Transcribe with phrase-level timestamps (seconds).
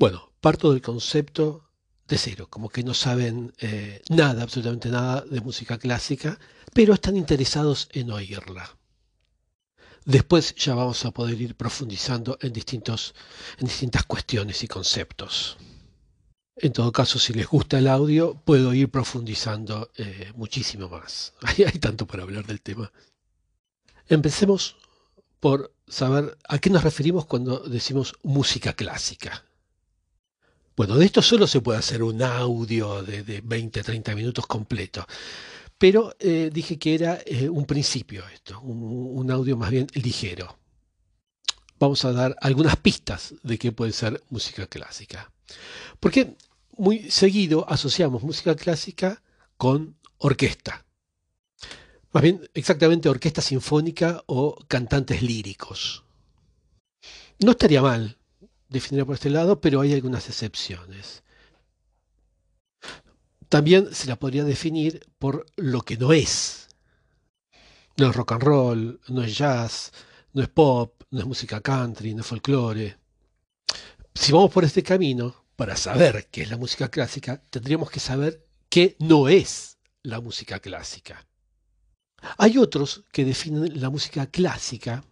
[0.00, 1.68] Bueno, parto del concepto
[2.08, 6.38] de cero, como que no saben eh, nada, absolutamente nada de música clásica,
[6.72, 8.78] pero están interesados en oírla.
[10.06, 13.14] Después ya vamos a poder ir profundizando en, distintos,
[13.58, 15.58] en distintas cuestiones y conceptos.
[16.56, 21.34] En todo caso, si les gusta el audio, puedo ir profundizando eh, muchísimo más.
[21.42, 22.90] Hay, tanto para hablar del tema.
[24.08, 24.76] Empecemos
[25.40, 29.44] por saber a qué nos referimos cuando decimos música clásica.
[30.80, 35.06] Bueno, de esto solo se puede hacer un audio de, de 20, 30 minutos completo.
[35.76, 40.56] Pero eh, dije que era eh, un principio esto, un, audio más bien ligero.
[41.78, 45.30] Vamos a dar algunas pistas de qué puede ser música clásica.
[46.00, 46.38] Porque
[46.78, 49.22] muy seguido asociamos música clásica
[49.58, 50.86] con orquesta.
[52.10, 56.04] Más bien, exactamente orquesta sinfónica o cantantes líricos.
[57.38, 58.16] No estaría mal
[58.70, 61.22] definirlo por este lado, pero hay algunas excepciones.
[63.48, 66.68] También se la podría definir por lo que no es.
[67.96, 69.92] No es rock and roll, no es jazz,
[70.32, 72.96] no es pop, no es música country, no es folclore.
[74.14, 78.46] Si vamos por este camino, para saber qué es la música clásica, tendríamos que saber
[78.68, 81.26] qué no es la música clásica.
[82.38, 85.04] Hay otros que definen la música clásica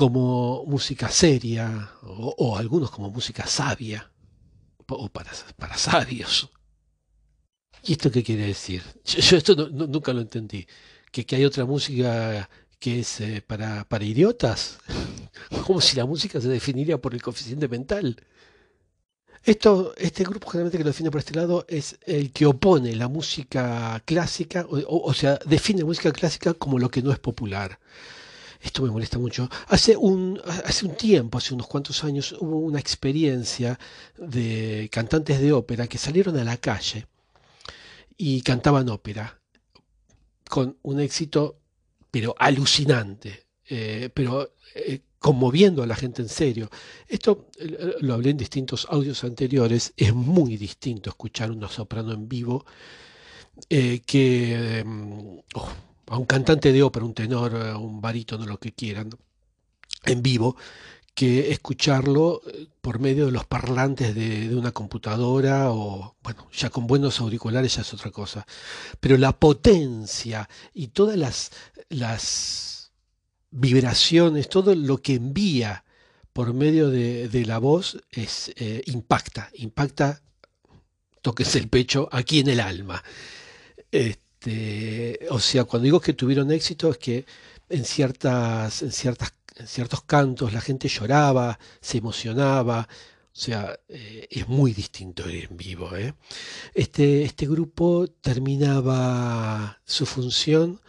[0.00, 4.10] como música seria o, algunos como música sabia
[4.88, 6.48] o para, para sabios.
[7.84, 8.82] ¿Y esto qué quiere decir?
[9.04, 10.66] Yo, esto nunca lo entendí.
[11.12, 14.78] ¿Que, ¿Que, hay otra música que es eh, para, para idiotas?
[15.66, 18.16] Como si la música se definiría por el coeficiente mental.
[19.44, 23.08] Esto, este grupo generalmente que lo define por este lado es el que opone la
[23.08, 27.78] música clásica, o, o sea, define música clásica como lo que no es popular.
[28.60, 29.48] Esto me molesta mucho.
[29.68, 33.78] Hace un, hace un tiempo, hace unos cuantos años, hubo una experiencia
[34.18, 37.06] de cantantes de ópera que salieron a la calle
[38.16, 39.40] y cantaban ópera
[40.48, 41.58] con un éxito,
[42.10, 46.68] pero alucinante, eh, pero eh, conmoviendo a la gente en serio.
[47.08, 52.28] Esto eh, lo hablé en distintos audios anteriores, es muy distinto escuchar una soprano en
[52.28, 52.66] vivo
[53.68, 54.84] que
[55.54, 55.68] oh,
[56.10, 59.10] a un cantante de ópera, un tenor, un barítono, lo que quieran,
[60.04, 60.56] en vivo,
[61.14, 66.88] que escucharlo eh, por medio de los parlantes de, una computadora o, bueno, ya con
[66.88, 68.44] buenos auriculares ya es otra cosa.
[68.98, 71.52] Pero la potencia y todas las,
[71.88, 72.90] las
[73.52, 75.84] vibraciones, todo lo que envía
[76.32, 80.22] por medio de, la voz es, eh, impacta, impacta,
[81.22, 83.04] toques el pecho aquí en el alma.
[83.92, 84.29] Este,
[85.30, 87.26] o sea, cuando digo que tuvieron éxito es que
[87.68, 92.88] en ciertas, en ciertas en ciertos cantos la gente lloraba, se emocionaba,
[93.32, 95.94] o sea, eh, es muy distinto ir en vivo.
[95.96, 96.14] ¿eh?
[96.74, 100.80] Este, este grupo terminaba su función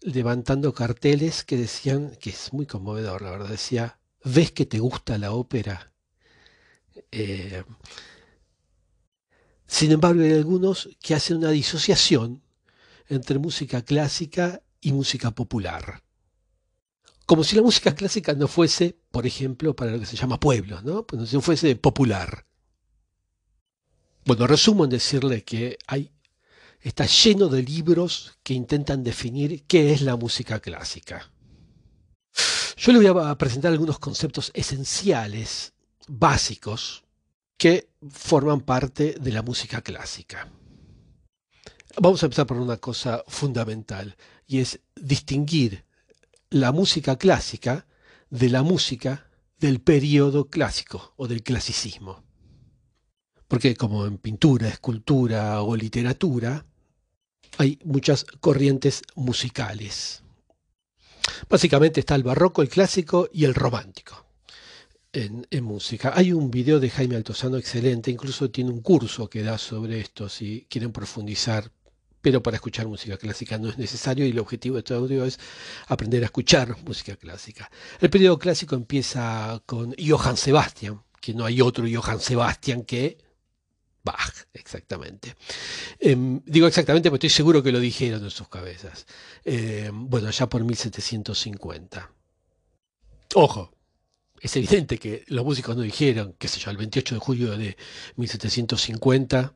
[0.00, 5.18] levantando carteles que decían, que es muy conmovedor, la verdad, decía, ¿ves que te gusta
[5.18, 5.92] la ópera?
[7.12, 7.64] Eh,
[9.66, 12.42] sin embargo, hay algunos que hacen una disociación
[13.08, 16.02] entre música clásica y música popular
[17.26, 20.80] como si la música clásica no fuese, por ejemplo, para lo que se llama pueblo,
[20.82, 21.04] ¿no?
[21.04, 22.46] Pues no fuese popular.
[24.24, 26.12] Bueno, resumo en decirle que hay,
[26.80, 31.32] está lleno de libros que intentan definir qué es la música clásica.
[32.76, 35.74] Yo le voy a presentar algunos conceptos esenciales,
[36.06, 37.04] básicos,
[37.56, 40.48] que forman parte de la música clásica.
[41.98, 45.84] Vamos a empezar por una cosa fundamental, y es distinguir
[46.50, 47.86] la música clásica
[48.28, 52.22] de la música del periodo clásico o del clasicismo.
[53.48, 56.66] Porque como en pintura, escultura o literatura,
[57.56, 60.22] hay muchas corrientes musicales.
[61.48, 64.26] Básicamente está el barroco, el clásico y el romántico
[65.12, 66.12] en, música.
[66.14, 70.28] Hay un video de Jaime Altozano excelente, incluso tiene un curso que da sobre esto,
[70.28, 71.72] si quieren profundizar
[72.26, 75.38] pero para escuchar música clásica no es necesario y el objetivo de este audio es
[75.86, 77.70] aprender a escuchar música clásica.
[78.00, 83.16] El periodo clásico empieza con Johann Sebastian, que no hay otro Johann Sebastian que
[84.02, 85.36] Bach, exactamente.
[86.00, 89.06] Em, digo exactamente porque estoy seguro que lo dijeron en sus cabezas.
[89.44, 92.10] Em, bueno, ya por 1750.
[93.34, 93.70] Ojo,
[94.40, 97.76] es evidente que los músicos no dijeron, qué sé yo, el 28 de julio de
[98.16, 99.54] 1750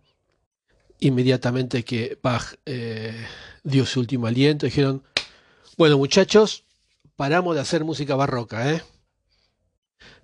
[1.00, 3.26] inmediatamente que Bach eh,
[3.64, 5.02] dio su último aliento, dijeron,
[5.76, 6.64] bueno muchachos,
[7.16, 8.82] paramos de hacer música barroca, ¿eh?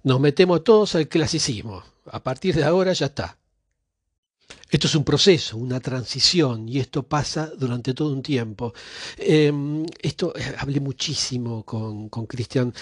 [0.02, 1.82] Nos metemos todos al clasicismo.
[2.12, 3.38] A partir de ahora ya está.
[4.70, 8.73] Esto es un proceso, una transición, y esto pasa durante todo un tiempo.
[9.17, 12.73] Em, esto eh, hablé muchísimo con Cristian,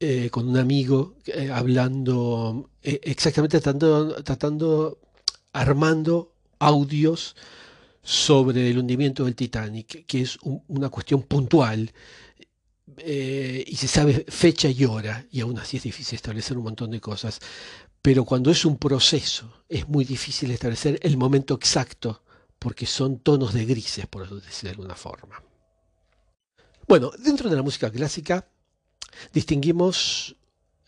[0.00, 1.16] eh, con un amigo,
[1.52, 4.98] hablando exactamente tratando, tratando,
[5.52, 6.31] armando
[6.66, 7.36] audios
[8.02, 10.38] sobre el hundimiento del Titanic, que es
[10.68, 11.92] una cuestión puntual.
[13.04, 17.00] y se sabe fecha y hora, y aún así es difícil establecer un montón de
[17.00, 17.40] cosas.
[18.02, 22.22] Pero cuando es un proceso, es muy difícil establecer el momento exacto,
[22.58, 25.42] porque son tonos de grises, por decir de alguna forma.
[26.86, 28.46] Bueno, dentro de la música clásica
[29.32, 30.36] distinguimos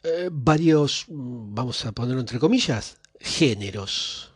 [0.02, 4.33] eh, varios, mm, vamos a ponerlo entre comillas, géneros,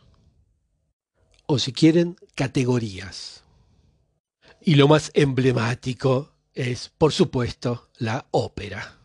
[1.51, 3.41] o si quieren, categorías.
[4.61, 8.99] Y lo más emblemático es, por supuesto, la ópera.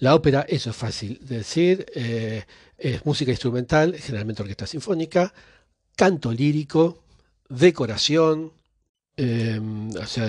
[0.00, 2.44] La ópera, eso es fácil de decir, eh,
[2.76, 5.32] es música instrumental, generalmente orquesta sinfónica,
[5.96, 7.02] canto lírico,
[7.48, 8.52] decoración,
[9.16, 10.28] em, o sea,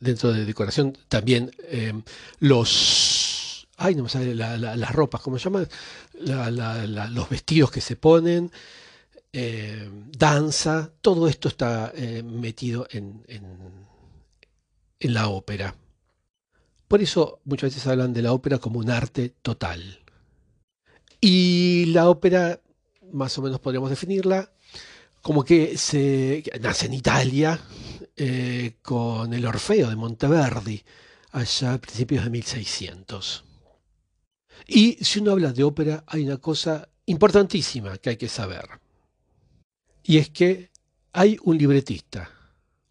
[0.00, 2.02] dentro de decoración también em,
[2.40, 5.68] los, ay, no me sale las ropas, ¿cómo se llaman?
[7.14, 8.50] los vestidos que se ponen,
[9.36, 15.74] em, danza, todo esto está eh, metido en, en la ópera.
[16.88, 20.00] Por eso muchas veces hablan de la ópera como un arte total.
[21.20, 22.60] Y la ópera,
[23.12, 24.52] más o menos podríamos definirla,
[25.22, 27.60] como que se nace en Italia
[28.16, 30.84] eh, con el Orfeo de Monteverdi,
[31.32, 33.44] allá a principios de 1600.
[34.68, 38.68] Y si uno habla de ópera, hay una cosa importantísima que hay que saber.
[40.06, 40.70] Y es que
[41.12, 42.30] hay un libretista,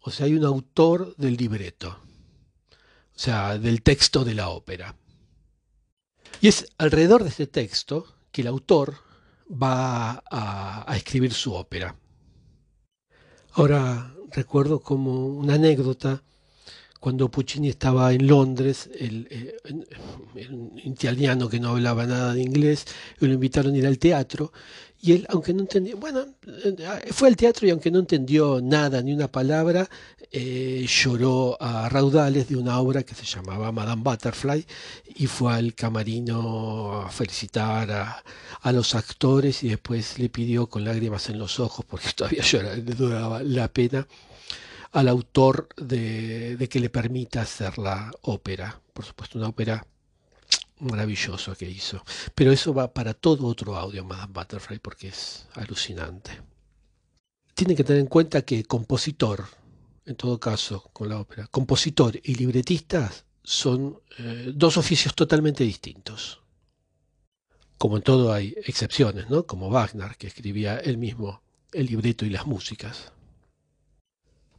[0.00, 1.96] o sea, hay un autor del libreto
[3.16, 4.94] o sea, del texto de la ópera.
[6.42, 8.94] Y es alrededor de este texto que el autor
[9.50, 11.96] va a, escribir su ópera.
[13.52, 16.22] Ahora recuerdo como una anécdota
[17.00, 19.54] cuando Puccini estaba en Londres, el,
[20.84, 22.84] italiano que no hablaba nada de inglés,
[23.18, 24.52] lo invitaron a ir al teatro,
[25.00, 29.02] y él, aunque no entendía, bueno, eh, fue al teatro y aunque no entendió nada,
[29.02, 29.88] ni una palabra,
[30.32, 34.66] eh, lloró a raudales de una obra que se llamaba Madame Butterfly
[35.16, 41.28] y fue al camarino a felicitar a, los actores y después le pidió con lágrimas
[41.28, 44.06] en los ojos, porque todavía lloraba, le duraba la pena,
[44.92, 48.80] al autor de que le permita hacer la ópera.
[48.92, 49.86] Por supuesto, una ópera
[50.80, 52.04] maravillosa que hizo.
[52.34, 56.42] Pero eso va para todo otro audio, Madame Butterfly, porque es alucinante.
[57.54, 59.44] Tienen que tener en cuenta que compositor,
[60.04, 63.10] en todo caso, con la ópera, compositor y libretista
[63.42, 66.42] son eh, dos oficios totalmente distintos.
[67.78, 69.46] Como en todo hay excepciones, ¿no?
[69.46, 73.12] Como Wagner, que escribía él mismo el libreto y las músicas.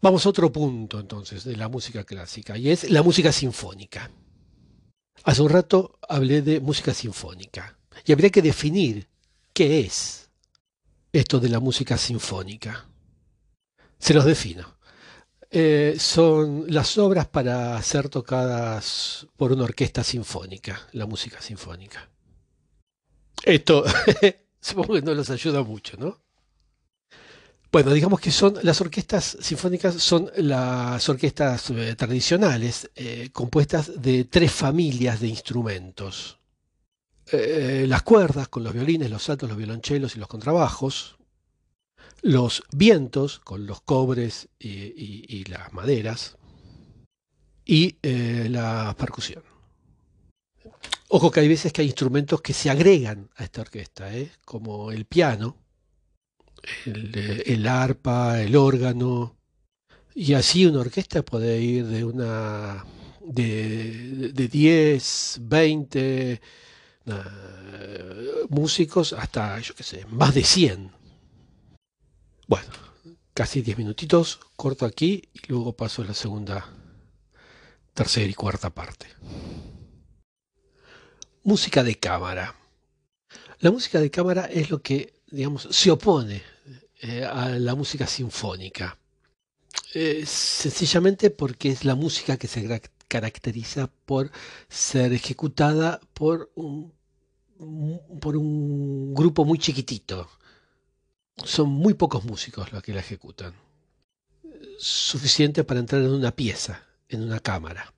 [0.02, 4.12] Vamos a otro punto entonces de la música clásica y es la música sinfónica.
[5.24, 9.08] Hace un rato hablé de música sinfónica y habría que definir
[9.54, 10.30] qué es
[11.12, 12.88] esto de la música sinfónica.
[14.00, 14.78] Se los defino.
[15.50, 22.10] Eh, son las obras para ser tocadas por una orquesta sinfónica, la música sinfónica.
[23.44, 23.86] Esto
[24.62, 26.27] supongo que no los ayuda mucho, ¿no?
[27.70, 34.24] Bueno, digamos que son las orquestas sinfónicas son las orquestas eh, tradicionales, eh, compuestas de
[34.24, 36.40] tres familias de instrumentos.
[37.30, 41.18] Eh, las cuerdas, con los violines, los altos, los violonchelos y los contrabajos.
[42.22, 46.38] Los vientos, con los cobres y, las maderas.
[47.66, 49.44] Y la percusión.
[51.10, 54.10] Ojo que hay veces que hay instrumentos que se agregan a esta orquesta,
[54.46, 55.58] como el piano,
[56.86, 59.36] el, arpa, el órgano,
[60.16, 62.86] y así una orquesta puede ir de una
[63.22, 66.42] de, de 10, 20
[68.50, 70.92] músicos hasta, yo qué sé, más de 100.
[72.48, 72.70] Bueno,
[73.34, 76.70] casi 10 minutitos, corto aquí y luego paso a la segunda,
[77.94, 79.08] tercera y cuarta parte.
[81.44, 82.56] Música de cámara.
[83.60, 86.44] La música de cámara es lo que, digamos, se opone
[87.02, 88.98] eh, a la música sinfónica.
[89.94, 94.32] Eh, sencillamente porque es la música que se caracteriza por
[94.70, 96.94] ser ejecutada por un,
[98.20, 100.30] por un grupo muy chiquitito.
[101.44, 103.54] Son muy pocos músicos los que la ejecutan.
[104.80, 107.94] Suficiente para entrar en una pieza, en una cámara.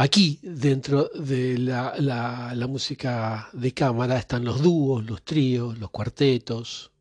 [0.00, 6.92] Aquí, dentro de la, música de cámara, están los dúos, los tríos, los cuartetos,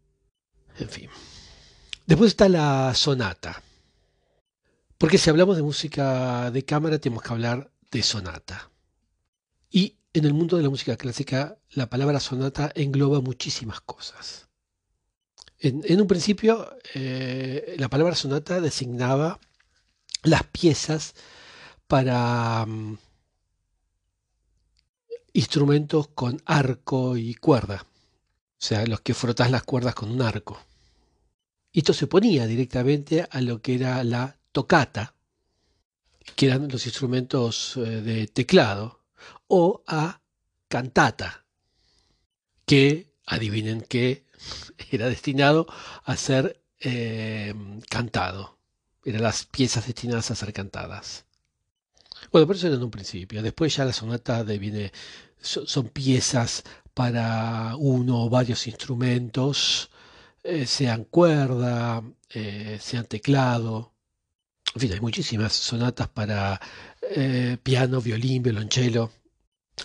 [0.79, 1.09] en fin.
[2.05, 3.61] Después está la sonata.
[4.97, 8.71] Porque si hablamos de música de cámara, tenemos que hablar de sonata.
[9.69, 14.47] Y en el mundo de la música clásica, la palabra sonata engloba muchísimas cosas.
[15.59, 19.39] En, un principio, eh, la palabra sonata designaba
[20.23, 21.15] las piezas
[21.87, 22.97] para mm,
[25.33, 30.59] instrumentos con arco y cuerda, o sea, los que frotas las cuerdas con un arco.
[31.73, 35.13] Esto se ponía directamente a lo que era la tocata,
[36.35, 39.03] que eran los instrumentos eh, de teclado,
[39.47, 40.21] o a
[40.67, 41.45] cantata,
[42.65, 44.25] que, adivinen que,
[44.91, 45.67] era destinado
[46.03, 47.53] a ser eh,
[47.89, 48.57] cantado.
[49.05, 51.25] Eran las piezas destinadas a ser cantadas.
[52.31, 53.41] Bueno, pero eso era en un principio.
[53.41, 54.91] Después ya la sonata viene,
[55.39, 59.89] son, piezas para uno o varios instrumentos,
[60.49, 63.93] eh, sean cuerda, eh, sean teclado.
[64.73, 66.61] En fin, hay muchísimas sonatas para
[67.01, 69.11] eh, piano, violín, violonchelo.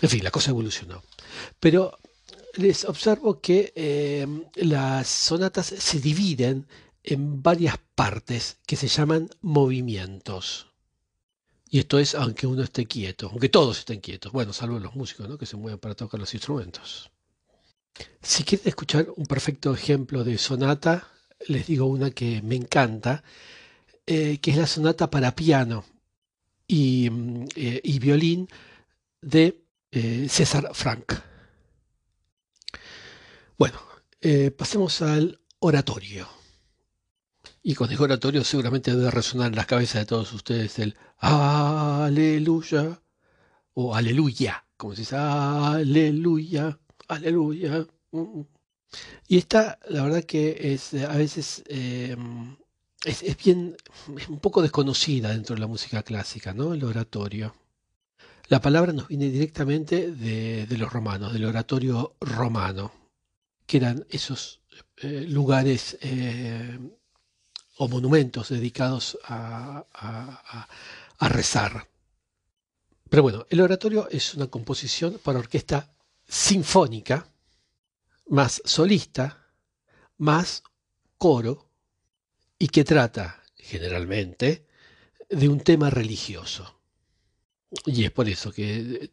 [0.01, 1.03] En fin, la cosa evolucionó.
[1.59, 1.99] Pero
[2.53, 6.65] les observo que las sonatas se dividen
[7.03, 10.67] en varias partes que se llaman movimientos.
[11.69, 14.31] Y esto es aunque uno esté quieto, aunque todos estén quietos.
[14.31, 15.37] Bueno, salvo los músicos, ¿no?
[15.37, 17.11] Que se mueven para tocar los instrumentos.
[18.21, 21.07] Si quieren escuchar un perfecto ejemplo de sonata,
[21.47, 23.23] les digo una que me encanta,
[24.05, 25.85] eh, que es la sonata para piano
[26.67, 28.47] y, mm, eh, violín
[29.21, 31.13] de eh, César Frank.
[33.57, 33.79] Bueno,
[34.57, 36.27] pasemos al oratorio.
[37.61, 43.01] Y con el oratorio seguramente debe resonar en las cabezas de todos ustedes el aleluya
[43.73, 46.79] o aleluya, como se dice, aleluya,
[47.15, 47.85] aleluya.
[48.11, 48.47] Mm, mm.
[49.27, 52.15] Y esta, la verdad que es a veces eh,
[53.05, 53.75] es, bien,
[54.29, 56.73] un poco desconocida dentro de la música clásica, ¿no?
[56.73, 57.55] El oratorio.
[58.47, 62.91] La palabra nos viene directamente de, los romanos, del oratorio romano,
[63.65, 64.61] que eran esos
[64.97, 66.77] eh, lugares eh,
[67.77, 69.85] o monumentos dedicados a,
[71.19, 71.87] rezar.
[73.09, 75.93] Pero bueno, el oratorio es una composición para orquesta
[76.27, 77.27] sinfónica,
[78.27, 79.47] más solista,
[80.17, 80.63] más
[81.17, 81.69] coro,
[82.57, 84.67] y que trata, generalmente,
[85.29, 86.79] de un tema religioso.
[87.85, 89.11] Y es por eso que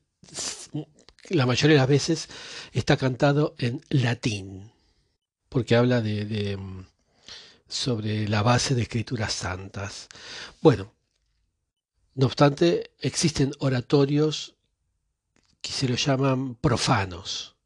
[1.31, 2.29] la mayoría de las veces
[2.73, 4.73] está cantado en latín,
[5.49, 6.59] porque habla de,
[7.69, 10.09] sobre la base de escrituras santas.
[10.61, 10.93] Bueno,
[12.14, 14.57] no obstante, existen oratorios
[15.61, 17.57] que se los llaman profanos,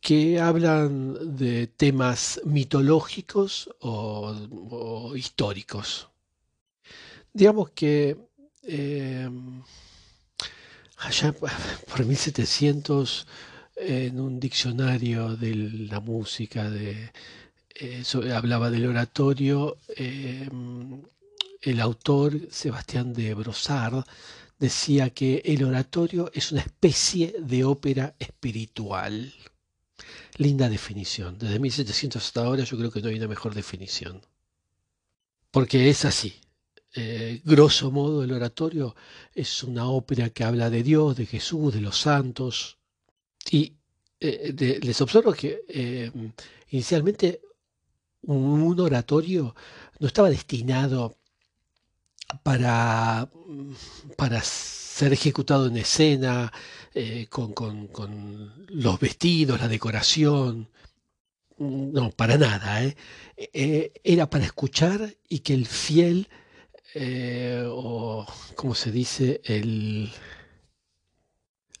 [0.00, 6.08] que hablan de temas mitológicos o, históricos.
[7.32, 8.16] Digamos que
[8.62, 9.28] eh,
[10.98, 13.26] allá por 1700,
[13.76, 17.10] en un diccionario de la música de
[18.34, 21.02] hablaba del oratorio, em,
[21.62, 24.04] el autor Sebastián de Brossard
[24.60, 29.32] decía que el oratorio es una especie de ópera espiritual.
[30.36, 31.38] Linda definición.
[31.38, 34.20] Desde 1700 hasta ahora yo creo que no hay una mejor definición.
[35.50, 36.34] Porque es así.
[36.94, 38.94] Eh, grosso modo el oratorio
[39.34, 42.78] es una ópera que habla de Dios, de Jesús, de los santos.
[43.50, 43.74] Y
[44.20, 46.32] eh, les observo que em,
[46.68, 47.40] inicialmente
[48.22, 49.54] un oratorio
[49.98, 51.16] no estaba destinado
[52.42, 53.30] para,
[54.16, 56.52] para ser ejecutado en escena,
[56.94, 57.90] eh, con,
[58.68, 60.70] los vestidos, la decoración.
[61.58, 62.82] No, para nada.
[62.84, 62.96] ¿eh?
[63.36, 66.28] Eh, era para escuchar y que el fiel,
[67.66, 70.10] o como se dice, el,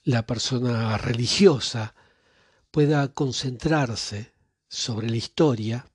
[0.04, 1.94] la persona religiosa
[2.70, 4.32] pueda concentrarse
[4.68, 5.89] sobre la historia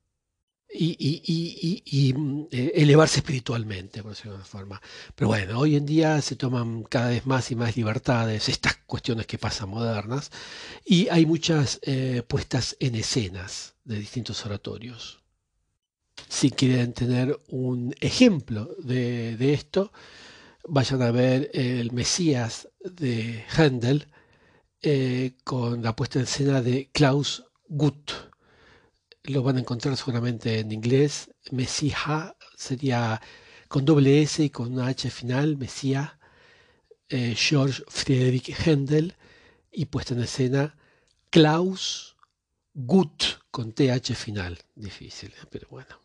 [0.78, 4.82] y, mm, eh, elevarse espiritualmente, por decirlo de alguna forma.
[5.16, 9.26] Pero bueno, hoy en día se toman cada vez más y más libertades, estas cuestiones
[9.28, 10.32] que pasan modernas,
[10.86, 15.20] y hay muchas eh, puestas en escenas de distintos oratorios.
[16.30, 19.92] Si quieren tener un ejemplo de, esto,
[20.68, 24.08] vayan a ver el Mesías de Handel
[24.82, 28.12] eh, con la puesta en escena de Klaus Gutt
[29.26, 31.30] lo van a encontrar seguramente en inglés.
[31.52, 33.22] Mesija sería
[33.68, 36.12] con doble S y con una H final, Mesías.
[37.10, 39.16] eh, George Friedrich Händel
[39.72, 40.76] y puesta en escena
[41.30, 42.16] Klaus
[42.74, 44.60] Gut con TH final.
[44.76, 45.46] Difícil, ¿eh?
[45.50, 46.00] pero bueno.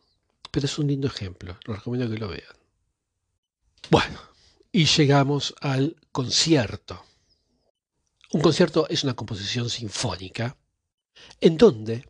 [0.51, 2.55] Pero es un lindo ejemplo, lo recomiendo que lo vean.
[3.89, 4.19] Bueno,
[4.71, 7.03] y llegamos al concierto.
[8.33, 10.57] Un concierto es una composición sinfónica
[11.39, 12.05] en donde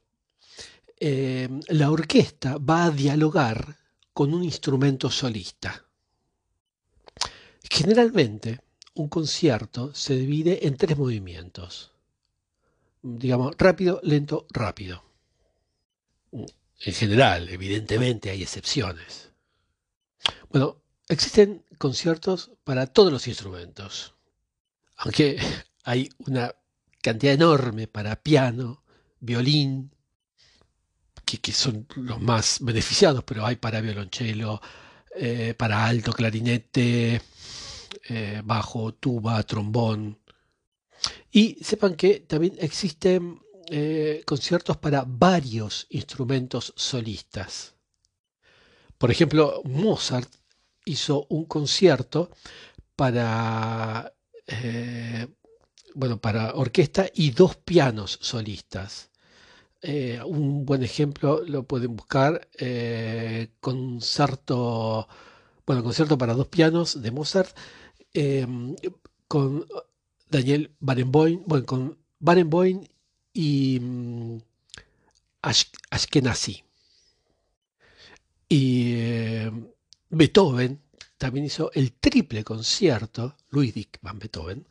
[1.03, 3.75] eh, la orquesta va a dialogar
[4.13, 5.83] con un instrumento solista.
[7.67, 8.59] Generalmente,
[8.93, 11.91] un concierto se divide en tres movimientos.
[13.01, 15.03] Digamos, rápido, lento, rápido.
[16.31, 19.31] En general, evidentemente hay excepciones.
[20.51, 24.13] Bueno, existen conciertos para todos los instrumentos.
[24.97, 25.39] Aunque
[25.83, 26.53] hay una
[27.01, 28.83] cantidad enorme para piano,
[29.19, 29.95] violín,
[31.23, 34.61] que, son los más beneficiados, pero hay para violonchelo,
[35.15, 37.21] eh, para alto, clarinete,
[38.09, 40.19] eh, bajo, tuba, trombón.
[41.31, 47.75] Y sepan que también existen eh, conciertos para varios instrumentos solistas.
[48.97, 50.29] Por ejemplo, Mozart
[50.85, 52.31] hizo un concierto
[52.95, 54.13] para
[55.93, 59.10] bueno, para orquesta y dos pianos solistas.
[59.83, 65.07] Eh, un buen ejemplo lo pueden buscar, eh, concierto,
[65.65, 67.55] bueno, concierto para dos pianos de Mozart,
[68.13, 68.75] em,
[69.27, 69.65] con
[70.29, 72.83] Daniel Barenboim, bueno, con Barenboim
[73.33, 74.37] y mm,
[75.89, 76.63] Ashkenazi.
[78.49, 79.67] Y em,
[80.09, 80.81] Beethoven
[81.17, 84.67] también hizo el triple concierto, Ludwig van Beethoven,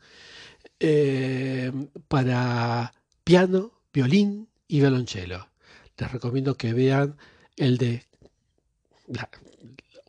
[0.79, 1.71] eh,
[2.07, 5.49] para piano, violín y violonchelo.
[5.97, 7.17] Les recomiendo que vean
[7.57, 8.07] el de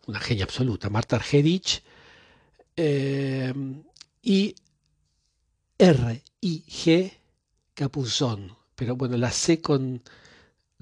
[0.06, 1.82] una genia absoluta, Marta Argerich,
[2.76, 3.52] eh,
[4.22, 4.54] y
[5.78, 7.12] R I G
[7.74, 8.56] Capuzón.
[8.76, 10.02] Pero bueno, la C con,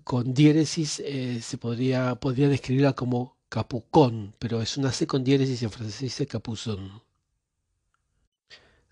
[0.04, 5.62] con diéresis eh, se podría, podría describirla como capucón, pero es una C con diéresis
[5.62, 7.02] en francés dice capuzón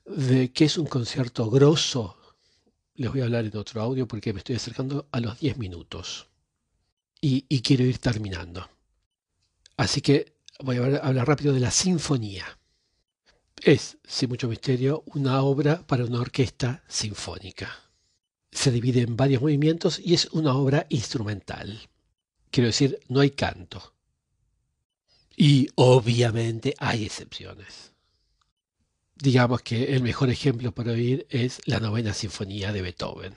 [0.07, 2.18] de qué es un concierto grosso,
[2.99, 6.27] les voy a hablar en otro audio porque me estoy acercando a los 10 minutos
[7.21, 8.69] y, quiero ir terminando.
[9.77, 12.45] Así que voy a hablar rápido de la sinfonía.
[13.63, 17.71] Es, sin mucho misterio, una obra para una orquesta sinfónica.
[18.51, 21.89] Se divide en varios movimientos y es una obra instrumental.
[22.51, 23.95] Quiero decir, no hay canto.
[25.37, 27.88] Y obviamente hay excepciones
[29.21, 33.35] digamos que el mejor ejemplo para oír es la novena sinfonía de Beethoven.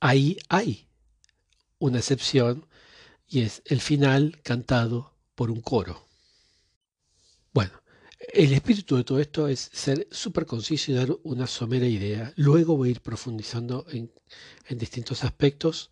[0.00, 0.86] Ahí hay
[1.78, 2.66] una excepción
[3.28, 6.06] y es el final cantado por un coro.
[7.52, 7.72] Bueno,
[8.32, 12.32] el espíritu de todo esto es ser súper conciso y dar una somera idea.
[12.36, 14.10] Luego voy a ir profundizando en,
[14.70, 15.90] distintos aspectos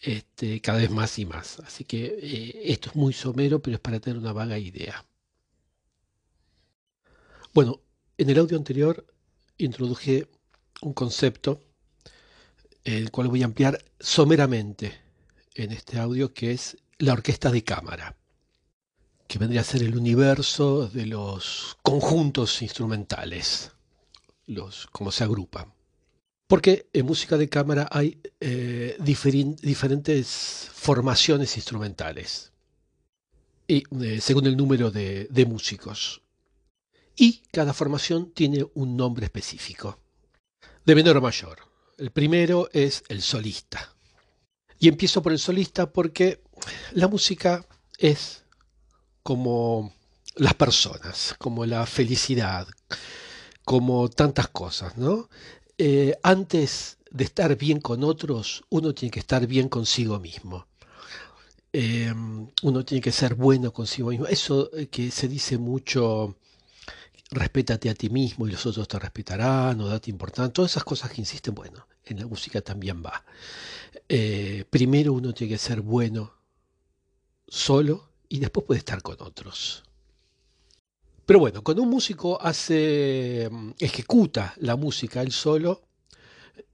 [0.00, 1.60] este, cada vez más y más.
[1.60, 5.07] Así que eh, esto es muy somero, pero es para tener una vaga idea.
[7.58, 7.80] Bueno,
[8.18, 9.04] en el audio anterior
[9.56, 10.28] introduje
[10.80, 11.60] un concepto,
[12.84, 14.96] el cual voy a ampliar someramente
[15.56, 18.14] en este audio, que es la orquesta de cámara,
[19.26, 23.72] que vendría a ser el universo de los conjuntos instrumentales,
[24.46, 25.74] los cómo se agrupan.
[26.46, 32.52] Porque en música de cámara hay eh, diferentes formaciones instrumentales,
[33.66, 36.22] y eh, según el número de músicos
[37.18, 39.98] y cada formación tiene un nombre específico,
[40.86, 41.58] de menor a mayor.
[41.98, 43.92] El primero es el solista.
[44.78, 46.40] Y empiezo por el solista porque
[46.92, 47.66] la música
[47.98, 48.44] es
[49.24, 49.92] como
[50.36, 52.68] las personas, como la felicidad,
[53.64, 55.28] como tantas cosas, ¿no?
[55.76, 60.68] Eh, antes de estar bien con otros, uno tiene que estar bien consigo mismo.
[61.72, 62.14] Eh,
[62.62, 64.26] uno tiene que ser bueno consigo mismo.
[64.26, 66.36] Eso eh, que se dice mucho
[67.30, 71.10] respétate a ti mismo y los otros te respetarán, o date importancia, todas esas cosas
[71.10, 73.24] que insisten, bueno, en la música también va.
[74.08, 76.32] Eh, primero uno tiene que ser bueno
[77.46, 79.84] solo y después puede estar con otros.
[81.26, 85.82] Pero bueno, cuando un músico hace, mm, ejecuta la música él solo,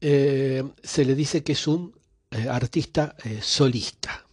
[0.00, 1.94] eh, se le dice que es un
[2.30, 4.26] eh, artista solista.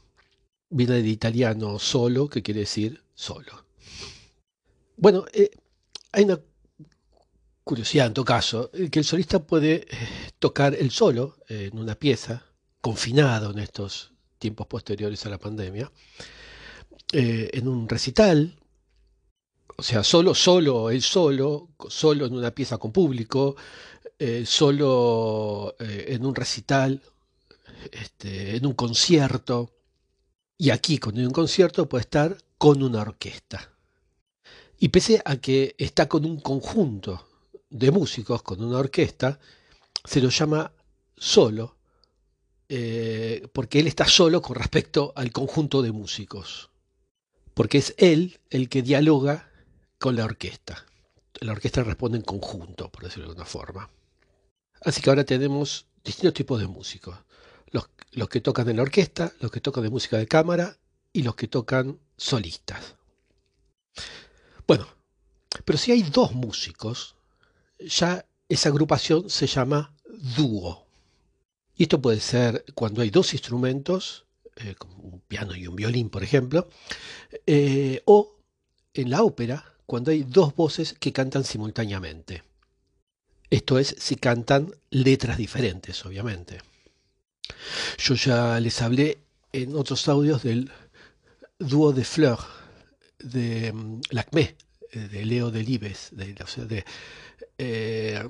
[0.69, 3.65] Viene del italiano solo, que quiere decir solo.
[4.97, 5.25] Bueno,
[6.11, 6.39] hay una
[7.63, 10.07] curiosidad en todo caso, eh, que el solista puede eh,
[10.39, 12.43] tocar el solo en una pieza,
[12.81, 15.91] confinado en estos tiempos posteriores a la pandemia,
[17.13, 18.57] eh, en un recital,
[19.77, 23.55] O sea, solo, solo, él solo, solo en una pieza con público,
[24.19, 27.01] eh, solo eh, en un recital,
[27.91, 29.71] este, en un concierto.
[30.57, 33.70] Y aquí, hay un concierto, puede estar con una orquesta.
[34.83, 37.27] Y pese a que está con un conjunto
[37.69, 39.39] de músicos, con una orquesta,
[40.03, 40.73] se lo llama
[41.15, 41.75] solo,
[42.67, 46.71] eh, porque él está solo con respecto al conjunto de músicos.
[47.53, 49.51] Porque es él el que dialoga
[49.99, 50.83] con la orquesta.
[51.41, 53.87] La orquesta responde en conjunto, por decirlo de alguna forma.
[54.83, 57.15] Así que ahora tenemos distintos tipos de músicos.
[57.69, 60.75] Los, los que tocan en la orquesta, los que tocan de música de cámara
[61.13, 62.95] y los que tocan solistas.
[64.71, 64.87] Bueno,
[65.65, 67.15] pero si hay dos músicos,
[67.77, 69.93] ya esa agrupación se llama
[70.37, 70.87] dúo.
[71.75, 74.23] Y esto puede ser cuando hay dos instrumentos,
[74.55, 76.69] eh, como un piano y un violín, por ejemplo,
[77.45, 78.37] eh, o
[78.93, 82.45] en la ópera, cuando hay dos voces que cantan simultáneamente.
[83.49, 86.61] Esto es si cantan letras diferentes, obviamente.
[87.97, 89.17] Yo ya les hablé
[89.51, 90.71] en otros audios del
[91.59, 92.39] dúo de Fleur,
[93.23, 94.55] de mm, Lacmé,
[94.91, 96.33] eh, de Leo Delibes, de,
[96.67, 96.85] de
[97.57, 98.23] eh,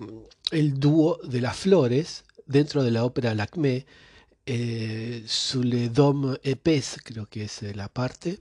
[0.51, 3.86] el dúo de las flores dentro de la ópera Lacmé,
[4.45, 8.39] eh, Suledom Epes, creo que es la parte,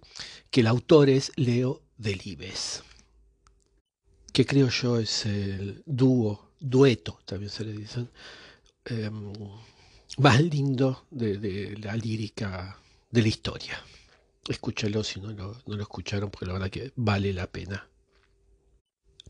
[0.50, 2.82] que el autor es Leo Delibes,
[4.32, 8.10] que creo yo es el dúo, dueto también se le dicen,
[10.18, 12.78] más lindo de, la lírica
[13.10, 13.82] de la historia.
[14.48, 17.88] Escúchalo si no lo, no escucharon, porque la verdad que vale la pena.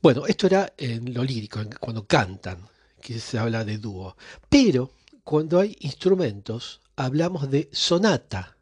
[0.02, 2.66] Bueno, esto era en lo lírico, cuando cantan,
[3.02, 4.16] que se habla de dúo.
[4.48, 4.92] Pero
[5.24, 8.56] cuando hay instrumentos, hablamos de sonata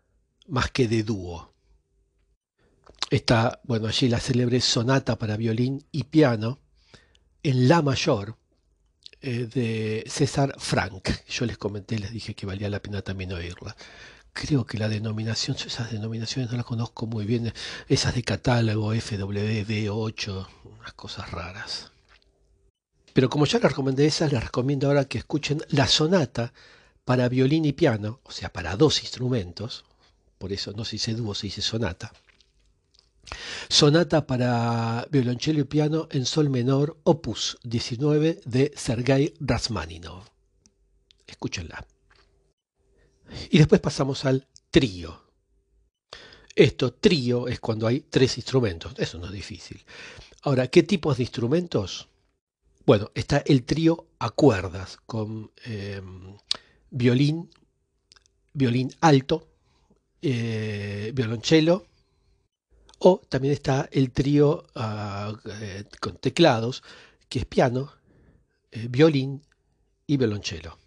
[0.49, 1.55] más que de dúo.
[3.11, 6.59] Está, bueno, allí la célebre sonata para violín y piano
[7.43, 8.37] en La mayor
[9.21, 11.09] eh, de César Frank.
[11.29, 13.77] Yo les comenté, les dije que valía la pena también oírla
[14.33, 17.53] creo que la denominación, esas denominaciones no las conozco muy bien,
[17.89, 21.91] esas de catálogo, FWB 8, unas cosas raras.
[23.13, 26.53] Pero como ya les recomendé esas, les recomiendo ahora que escuchen la sonata
[27.05, 29.85] para violín y piano, o sea, para dos instrumentos,
[30.39, 32.13] por eso no se dice dúo, se dice sonata.
[33.69, 40.23] Sonata para violonchelo y piano en sol menor, opus 19 de Sergei Rasmaninov.
[41.27, 41.85] Escúchenla.
[43.51, 45.23] Y después pasamos al trío.
[46.55, 48.93] Esto, trío, es cuando hay tres instrumentos.
[48.99, 49.85] Eso no es difícil.
[50.43, 52.09] Ahora, ¿qué tipos de instrumentos?
[52.85, 56.01] Bueno, está el trío a cuerdas con eh,
[56.91, 57.51] violín,
[58.55, 59.47] violín alto,
[60.23, 61.87] eh, violonchelo,
[63.01, 66.83] o también está el trío ah, eh, con teclados,
[67.29, 67.93] que es piano,
[68.89, 69.43] violín
[70.07, 70.79] y violonchelo.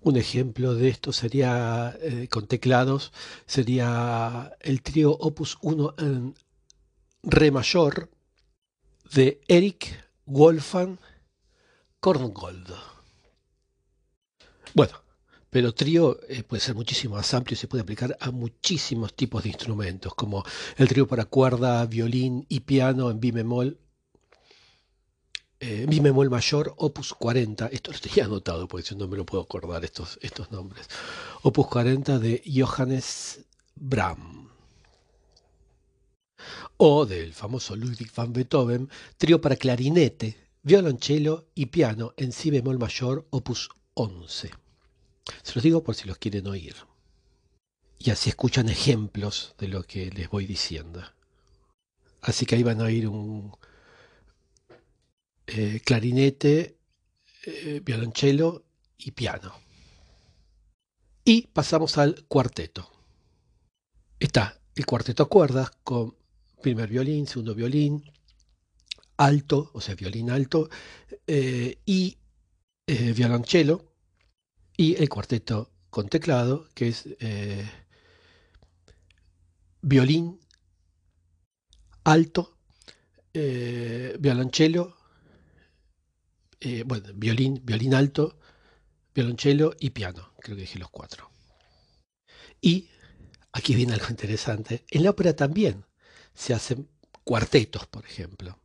[0.00, 3.12] Un ejemplo de esto sería, eh, con teclados,
[3.46, 6.34] sería el trío Opus 1 en
[7.22, 8.10] Re mayor
[9.12, 10.98] de Eric Wolfgang
[12.00, 12.72] Korngold.
[14.74, 15.02] Bueno,
[15.50, 19.42] pero trío eh, puede ser muchísimo más amplio y se puede aplicar a muchísimos tipos
[19.42, 20.44] de instrumentos, como
[20.76, 23.78] el trío para cuerda, violín y piano en bemol
[25.60, 29.26] eh, mi bemol mayor, opus 40, esto lo tenía anotado porque si no me lo
[29.26, 30.88] puedo acordar estos, estos nombres,
[31.42, 33.40] opus 40 de Johannes
[33.74, 34.48] Brahms.
[36.76, 42.78] O del famoso Ludwig van Beethoven, trío para clarinete, violonchelo y piano en si bemol
[42.78, 44.50] mayor, opus 11.
[45.42, 46.76] Se los digo por si los quieren oír.
[47.98, 51.02] Y así escuchan ejemplos de lo que les voy diciendo.
[52.20, 53.52] Así que ahí van a oír un,
[55.50, 56.76] eh, clarinete,
[57.46, 58.66] eh, violonchelo
[58.98, 59.54] y piano.
[61.24, 62.92] Y pasamos al cuarteto.
[64.20, 66.14] Está el cuarteto a cuerdas con
[66.62, 68.04] primer violín, segundo violín,
[69.16, 70.68] alto, o sea, violín alto,
[71.26, 72.18] eh, y
[72.86, 73.94] violonchelo,
[74.76, 77.08] y el cuarteto con teclado, que es
[79.82, 80.40] violín
[82.04, 82.56] alto,
[83.32, 84.97] violonchelo,
[86.60, 88.38] eh, bueno, violín, violín alto,
[89.14, 90.32] violonchelo y piano.
[90.40, 91.30] Creo que dije los cuatro.
[92.60, 92.88] Y
[93.52, 94.84] aquí viene algo interesante.
[94.90, 95.84] En la ópera también
[96.34, 96.88] se hacen
[97.24, 98.58] cuartetos, por ejemplo.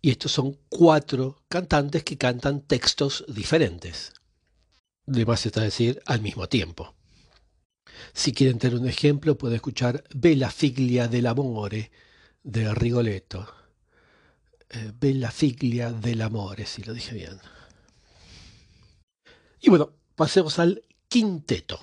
[0.00, 4.12] Y estos son cuatro cantantes que cantan textos diferentes.
[5.06, 6.94] De más está decir al mismo tiempo.
[8.12, 11.90] Si quieren tener un ejemplo, pueden escuchar Bella Figlia dell'amore
[12.42, 13.61] de Rigoletto.
[14.72, 17.38] Eh, Bella figlia dell'amore, si lo dije bien.
[19.60, 21.78] Y bueno, pasemos al quinteto.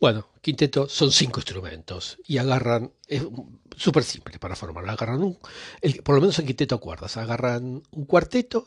[0.00, 3.22] Bueno, quinteto son cinco instrumentos y agarran, es
[3.76, 5.38] súper simple para formarlo, agarran un,
[6.02, 8.66] por lo menos en quinteto a cuerdas, agarran un cuarteto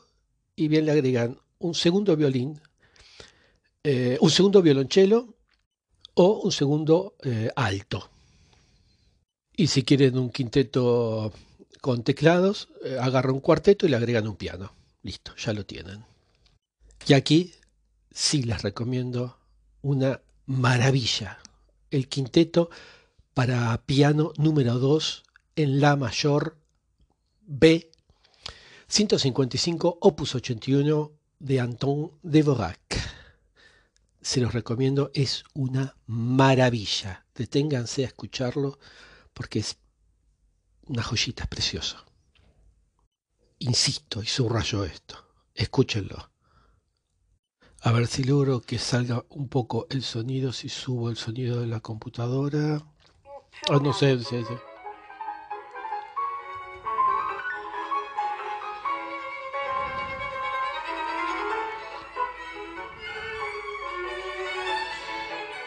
[0.55, 2.61] y bien le agregan un segundo violín,
[3.83, 5.35] eh, un segundo violonchelo
[6.13, 8.09] o un segundo eh, alto.
[9.55, 11.33] Y si quieren un quinteto
[11.83, 14.73] con teclados, eh, agarran un cuarteto y le agregan un piano.
[15.01, 16.05] Listo, ya lo tienen.
[17.05, 17.55] Y aquí
[18.09, 19.37] sí les recomiendo
[19.81, 21.39] una maravilla.
[21.91, 22.69] El quinteto
[23.33, 25.23] para piano número 2
[25.57, 26.55] en La mayor
[27.41, 27.91] B
[28.87, 32.79] 155 opus 81 de Anton Dvorak.
[34.21, 37.25] Se los recomiendo, es una maravilla.
[37.35, 38.79] Deténganse a escucharlo
[39.33, 39.75] porque es
[40.87, 41.97] una joyita, es precioso.
[43.59, 45.15] Insisto y subrayo esto.
[45.53, 46.31] Escúchenlo.
[47.81, 51.67] A ver si logro que salga un poco el sonido, si subo el sonido de
[51.67, 52.81] la computadora.
[53.69, 54.53] Ah, no sé, sí, sí.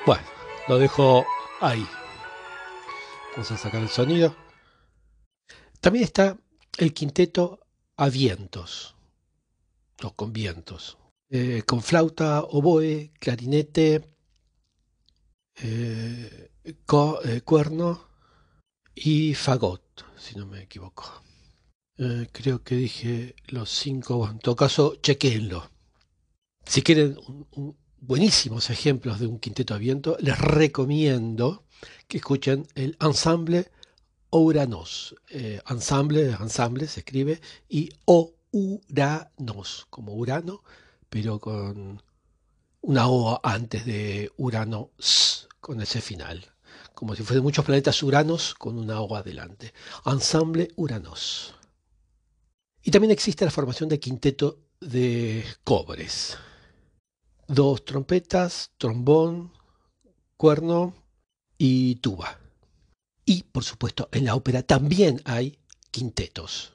[0.06, 0.22] Bueno,
[0.68, 1.26] lo dejo
[1.60, 1.86] ahí.
[3.32, 4.45] Vamos a sacar el sonido.
[5.86, 6.36] También está
[6.78, 7.60] el quinteto
[7.96, 8.96] a vientos,
[10.02, 10.98] o con vientos.
[11.30, 14.02] Eh, con flauta, oboe, clarinete,
[15.62, 18.08] eh, eh, cuerno
[18.96, 21.22] y fagot, si no me equivoco.
[22.32, 25.70] creo que dije los cinco, en todo caso, chequenlo.
[26.64, 27.16] Si quieren
[27.98, 31.64] buenísimos ejemplos de un quinteto a viento, les recomiendo
[32.08, 33.70] que escuchen el ensemble
[34.36, 35.14] Ouranos.
[35.30, 40.62] ensemble, ensamble se escribe, y Ouranos, como Urano,
[41.08, 42.02] pero con
[42.82, 44.90] una O antes de Urano,
[45.60, 46.44] con ese final.
[46.94, 49.72] Como si fuesen muchos planetas Uranos con una O adelante.
[50.04, 51.54] Ensemble Uranos.
[52.82, 56.38] Y también existe la formación de quinteto de cobres.
[57.48, 59.52] Dos trompetas, trombón,
[60.36, 60.94] cuerno
[61.58, 62.38] y tuba.
[63.26, 65.58] Y, por supuesto, en la ópera también hay
[65.90, 66.72] quintetos.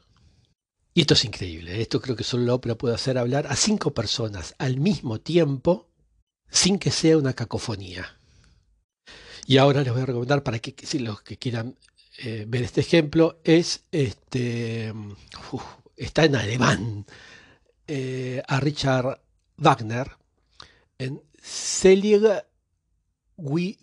[0.93, 1.81] Y esto es increíble.
[1.81, 5.87] Esto creo que solo la ópera puede hacer hablar a cinco personas al mismo tiempo
[6.49, 8.17] sin que sea una cacofonía.
[9.47, 11.77] Y ahora les voy a recomendar para que si los que quieran
[12.17, 14.93] eh, ver este ejemplo es este
[15.95, 17.05] está en alemán
[17.87, 19.21] eh, a Richard
[19.57, 20.11] Wagner
[20.97, 22.21] en Selig
[23.37, 23.77] Wie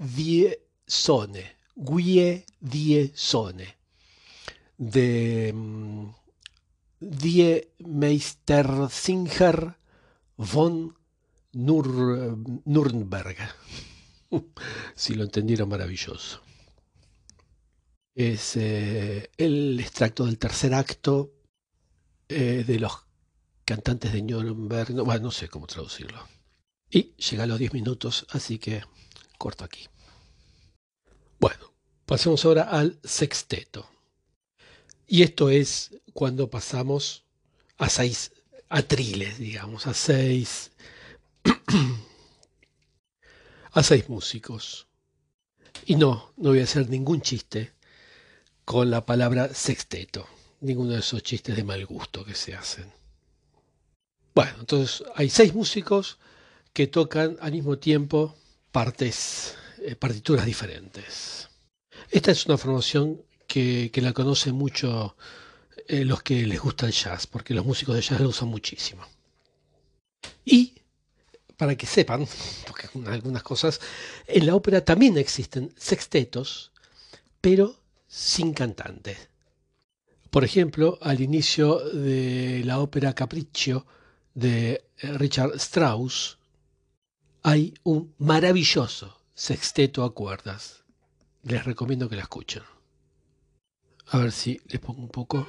[1.79, 3.67] Wie die Sonne
[4.77, 6.15] de mm,
[7.01, 9.77] Die Meistersinger
[10.37, 10.95] von
[11.53, 13.37] Nürnberg.
[14.97, 16.41] si lo entendieron, maravilloso.
[18.17, 21.35] Es eh, el extracto del tercer acto
[22.29, 23.07] eh, de los
[23.65, 24.91] cantantes de Nürnberg.
[24.93, 26.19] No, bueno, no sé cómo traducirlo.
[26.91, 28.83] Y llega a los 10 minutos, así que
[29.39, 29.87] corto aquí.
[31.39, 31.73] Bueno,
[32.07, 33.89] pasemos ahora al sexteto.
[35.07, 37.25] Y esto es cuando pasamos
[37.79, 38.33] a seis
[38.69, 40.71] atriles, digamos, a seis
[43.73, 44.87] a seis músicos.
[45.87, 47.73] Y no, no voy a hacer ningún chiste
[48.65, 50.27] con la palabra sexteto,
[50.61, 52.93] ninguno de esos chistes de mal gusto que se hacen.
[54.35, 56.19] Bueno, entonces hay seis músicos
[56.73, 58.37] que tocan al mismo tiempo
[58.71, 59.57] partes,
[59.97, 61.49] partituras diferentes.
[62.11, 65.17] Esta es una formación que, la conocen mucho
[65.87, 69.03] eh, los que les gusta el jazz, porque los músicos de jazz lo usan muchísimo.
[70.45, 70.75] Y
[71.57, 72.27] para que sepan,
[72.67, 73.81] porque algunas cosas,
[74.27, 76.73] en la ópera también existen sextetos,
[77.41, 79.17] pero sin cantante.
[80.31, 83.87] Por ejemplo, al inicio de la ópera Capriccio
[84.35, 86.39] de Richard Strauss,
[87.43, 90.83] hay un maravilloso sexteto a cuerdas.
[91.45, 92.65] Les recomiendo que la escuchen.
[94.09, 95.47] A ver si les pongo un poco.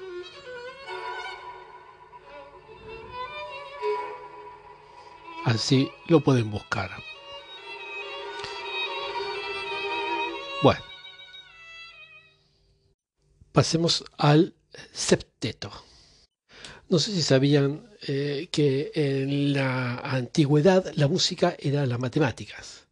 [5.44, 6.92] Así lo pueden buscar.
[10.62, 10.84] Bueno.
[13.52, 14.54] Pasemos al
[14.94, 15.72] septeto.
[16.90, 22.89] No sé si sabían eh, que en la antigüedad la música era las matemáticas.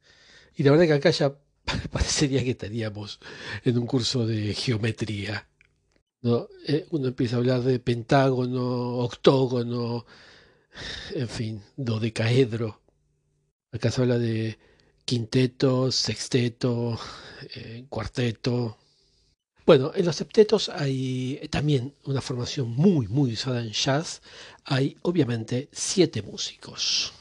[0.57, 1.35] Y la verdad que acá ya
[1.91, 3.19] parecería que estaríamos
[3.63, 5.47] en un curso de geometría.
[6.67, 10.05] Eh, uno empieza a hablar de pentágono, octógono,
[11.13, 12.81] en fin, dodecaedro.
[13.71, 14.57] Acá se habla de
[15.05, 16.99] quinteto, sexteto,
[17.55, 18.77] eh, cuarteto.
[19.63, 24.23] Bueno, en los septetos hay también una formación muy, muy usada en jazz.
[24.65, 27.13] Hay obviamente siete músicos.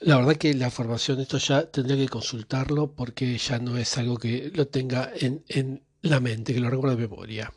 [0.00, 4.18] La verdad que la formación, esto ya tendría que consultarlo porque ya no es algo
[4.18, 7.52] que lo tenga en, en la mente, que lo recuerdo de memoria.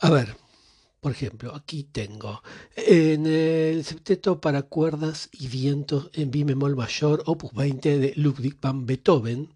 [0.00, 0.36] A ver,
[1.00, 2.42] por ejemplo, aquí tengo
[2.76, 8.60] en el septeto para cuerdas y vientos en mi bemol mayor, opus 20 de Ludwig
[8.60, 9.54] van Beethoven.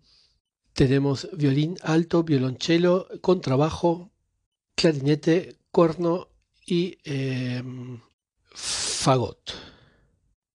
[0.72, 4.10] Tenemos violín alto, violonchelo, contrabajo,
[4.74, 6.28] clarinete, corno
[6.66, 8.00] y em,
[8.52, 9.75] fagot.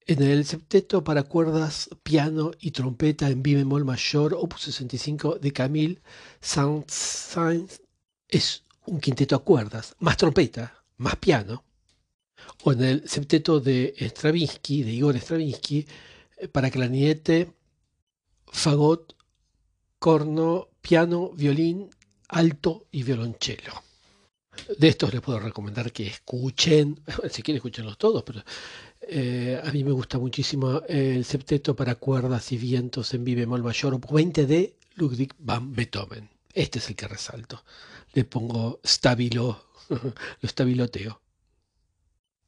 [0.08, 5.54] En el septeto para cuerdas, piano y trompeta en mi bemol mayor, opus 65 de
[5.54, 6.02] Camille
[6.40, 7.82] Saint-Saëns,
[8.28, 11.64] es un quinteto a cuerdas, más trompeta, más piano.
[12.64, 15.86] O en el septeto de Stravinsky, de Igor Stravinsky,
[16.38, 17.54] eh, para clarinete,
[18.48, 19.16] fagot,
[20.00, 21.92] corno, piano, violín,
[22.30, 23.84] alto y violonchelo.
[24.78, 28.44] De estos les puedo recomendar que escuchen, si quieren escucharlos todos, pero
[29.02, 33.64] eh, a mí me gusta muchísimo el septeto para cuerdas y vientos en mi bemol
[33.64, 36.30] mayor, 20 de Ludwig van Beethoven.
[36.54, 37.64] Este es el que resalto
[38.14, 41.22] le pongo stabilo, lo estabiloteo.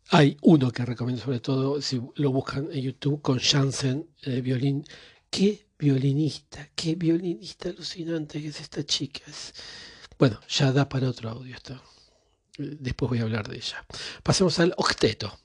[0.09, 4.85] Hay uno que recomiendo sobre todo, si lo buscan en YouTube, con Jansen, eh, violín.
[5.29, 9.23] Qué violinista, qué violinista alucinante que es esta chica.
[10.19, 11.81] Bueno, ya da para otro audio esto.
[12.57, 13.83] Después voy a hablar de ella.
[14.21, 15.39] Pasemos al octeto.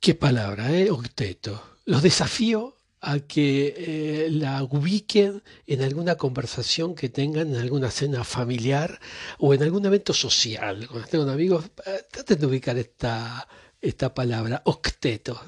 [0.00, 0.90] Qué palabra, ¿eh?
[0.90, 1.78] Octeto.
[1.84, 8.22] Los desafío a que eh, la ubiquen en alguna conversación que tengan, en alguna cena
[8.24, 9.00] familiar
[9.38, 10.86] o en algún evento social.
[10.86, 13.48] Cuando estén con amigos, eh, traten de ubicar esta,
[13.80, 15.40] esta palabra, octeto.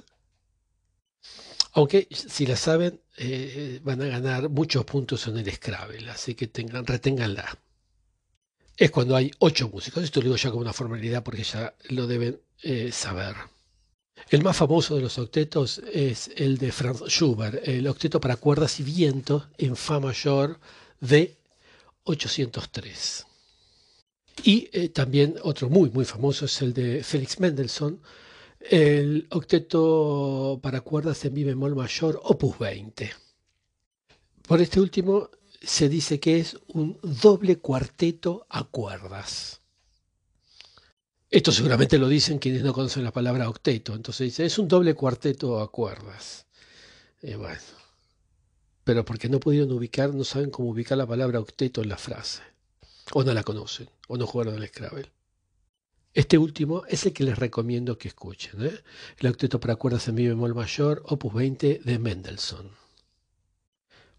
[1.73, 6.49] Aunque si la saben, eh, van a ganar muchos puntos en el Scrabble, así que
[6.49, 7.57] tengan, reténganla.
[8.77, 10.03] Es cuando hay ocho músicos.
[10.03, 12.41] Esto lo digo ya como una formalidad porque ya lo deben
[12.91, 13.37] saber.
[14.29, 18.79] El más famoso de los octetos es el de Franz Schubert, el octeto para cuerdas
[18.79, 20.61] y vientos en Fa mayor
[21.01, 21.37] de
[22.05, 23.27] 803.
[24.45, 28.01] Y eh, también otro muy, muy famoso es el de Felix Mendelssohn,
[28.61, 33.11] el octeto para cuerdas en mi bemol mayor, opus 20.
[34.47, 35.31] Por este último
[35.63, 39.61] se dice que es un doble cuarteto a cuerdas.
[41.31, 43.95] Esto seguramente lo dicen quienes no conocen la palabra octeto.
[43.95, 46.47] Entonces dice, es un doble cuarteto a cuerdas.
[47.23, 47.61] Eh, bueno,
[48.83, 52.43] pero porque no pudieron ubicar, no saben cómo ubicar la palabra octeto en la frase.
[53.13, 55.13] O no la conocen, o no jugaron al Scrabble.
[56.13, 58.67] Este último es el que les recomiendo que escuchen.
[58.67, 58.83] ¿eh?
[59.19, 62.71] El octeto para cuerdas en mi bemol mayor, opus 20 de Mendelssohn.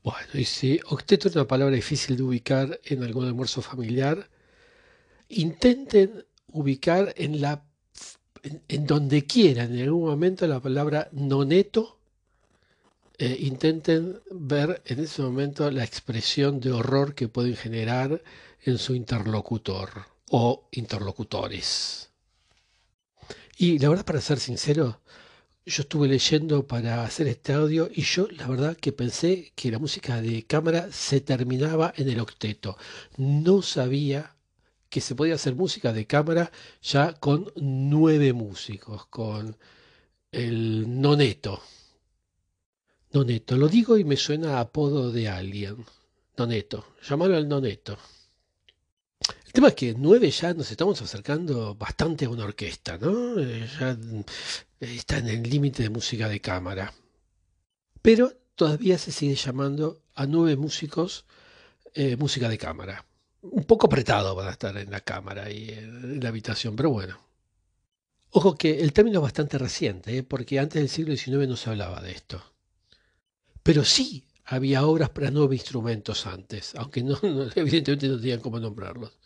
[0.02, 4.30] Bueno, y si octeto es una palabra difícil de ubicar en algún almuerzo familiar,
[5.28, 7.64] intenten ubicar en la
[8.68, 12.00] en, donde quieran en algún momento la palabra noneto
[13.18, 18.24] eh, intenten ver en ese momento la expresión de horror que pueden generar
[18.64, 19.90] en su interlocutor
[20.32, 22.10] o interlocutores.
[23.58, 25.02] Y la verdad, para ser sincero,
[25.66, 29.78] yo estuve leyendo para hacer este audio y yo la verdad que pensé que la
[29.78, 32.78] música de cámara se terminaba en el octeto.
[33.18, 34.36] No sabía
[34.92, 36.52] que se podía hacer música de cámara
[36.84, 39.58] ya con nueve músicos, con
[40.32, 41.64] el noneto.
[43.14, 45.78] Noneto, lo digo y me suena a apodo de alguien.
[46.38, 47.98] Noneto, llamarlo al noneto.
[49.46, 53.40] El tema es que nueve ya nos estamos acercando bastante a una orquesta, ¿no?
[53.40, 53.98] Eh, ya
[54.82, 56.94] está en el límite de música de cámara.
[58.02, 61.24] Pero todavía se sigue llamando a nueve músicos
[61.94, 63.06] eh, música de cámara
[63.42, 67.20] un poco apretado para estar en la cámara y en la habitación, pero bueno.
[68.32, 70.24] Ojo que el término es bastante reciente, ¿eh?
[70.24, 72.42] porque antes del siglo XIX no se hablaba de esto.
[73.64, 77.18] Pero sí había obras para nueve instrumentos antes, aunque no,
[77.56, 79.18] evidentemente no tenían cómo nombrarlos.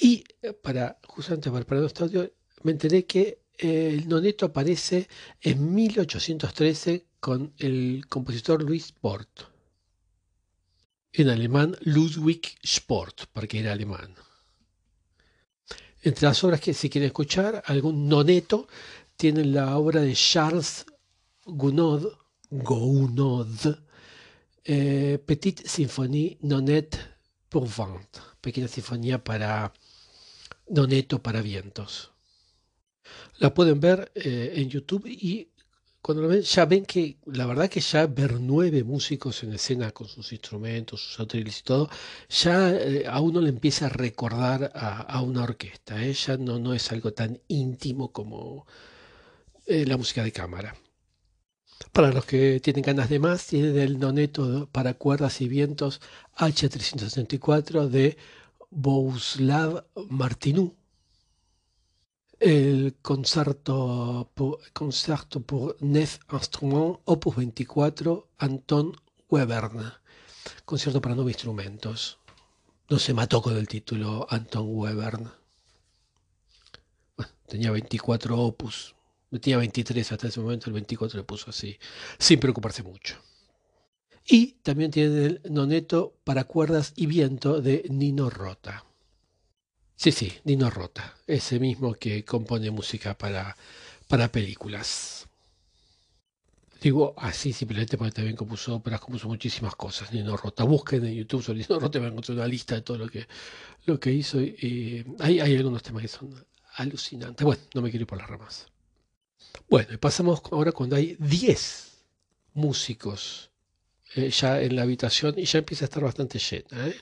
[0.00, 2.32] Y eh, para, justamente para audio,
[2.62, 5.08] me enteré que el noneto aparece
[5.40, 9.49] en 1813 con el compositor Luis Port
[11.12, 14.14] en alemán Ludwig Sport, porque era alemán.
[16.02, 18.68] Entre las obras que si quieren escuchar, algún noneto,
[19.16, 20.86] tienen la obra de Charles
[21.44, 22.06] Gounod,
[22.50, 23.76] Gounod
[24.64, 26.98] eh, Petite Symphonie Nonette
[27.48, 28.08] pour vent,
[28.40, 29.72] pequeña sinfonía para
[30.68, 32.12] Noneto para vientos.
[33.38, 35.48] La pueden ver eh, en YouTube y
[36.02, 39.90] cuando lo ven ya ven que la verdad que ya ver nueve músicos en escena
[39.92, 41.90] con sus instrumentos, sus autoriles y todo,
[42.28, 46.02] ya eh, a uno le empieza a recordar a, una orquesta.
[46.02, 46.12] ¿eh?
[46.14, 48.66] Ya no, no es algo tan íntimo como
[49.66, 50.74] la música de cámara.
[51.92, 56.00] Para los que tienen ganas de más, tienen el noneto para cuerdas y vientos
[56.36, 58.16] H364 de
[58.70, 60.76] Bouslav Martinou.
[62.40, 68.96] El concerto pour, concerto pour neuf instruments, opus 24, Anton
[69.28, 69.92] Webern.
[70.64, 72.18] Concierto para nueve instrumentos.
[72.88, 75.30] No se mató con el título Anton Webern.
[77.46, 78.94] tenía 24 opus.
[79.38, 81.78] Tenía 23 hasta ese momento, el 24 le puso así,
[82.18, 83.16] sin preocuparse mucho.
[84.26, 88.86] Y también tiene el noneto para cuerdas y viento de Nino Rota.
[90.00, 93.54] Sí, sí, Nino Rota, ese mismo que compone música para,
[94.08, 95.28] para películas.
[96.80, 100.10] Digo así simplemente porque también compuso óperas, compuso muchísimas cosas.
[100.10, 102.96] Nino Rota, busquen en YouTube sobre Nino Rota, van a encontrar una lista de todo
[102.96, 103.26] lo que,
[103.84, 104.40] lo que hizo.
[104.40, 106.46] Y, hay, algunos temas que son
[106.76, 107.44] alucinantes.
[107.44, 108.68] Bueno, no me quiero ir por las ramas.
[109.68, 111.90] Bueno, pasamos ahora cuando hay 10
[112.54, 113.50] músicos
[114.14, 116.88] eh, ya en la habitación y ya empieza a estar bastante llena.
[116.88, 116.96] ¿eh?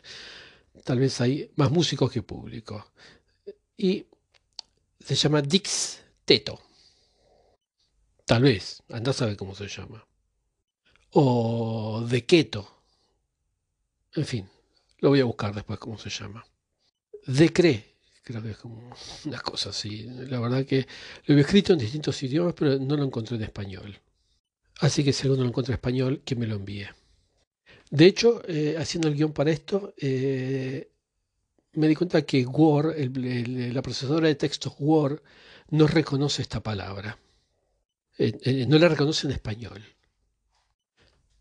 [0.85, 2.93] Tal vez hay más músicos que público.
[3.77, 4.07] Y
[5.01, 6.61] se llama Dix Teto.
[8.25, 10.07] Tal vez, anda a saber cómo se llama.
[11.13, 12.83] O De Keto.
[14.15, 14.49] En fin,
[14.99, 16.45] lo voy a buscar después cómo se llama.
[17.27, 17.99] Decre
[18.29, 20.03] Creo que es como una cosa así.
[20.03, 20.87] La verdad que
[21.25, 23.99] lo he escrito en distintos idiomas, pero no lo encontré en español.
[24.81, 26.89] Así que si alguno lo encuentra en español, que me lo envíe.
[27.91, 30.91] De hecho, eh, haciendo el guion para esto, eh,
[31.73, 35.23] me di cuenta que Word, la procesadora de textos Word,
[35.71, 37.19] no reconoce esta palabra.
[38.19, 39.83] Eh, no la reconoce en español.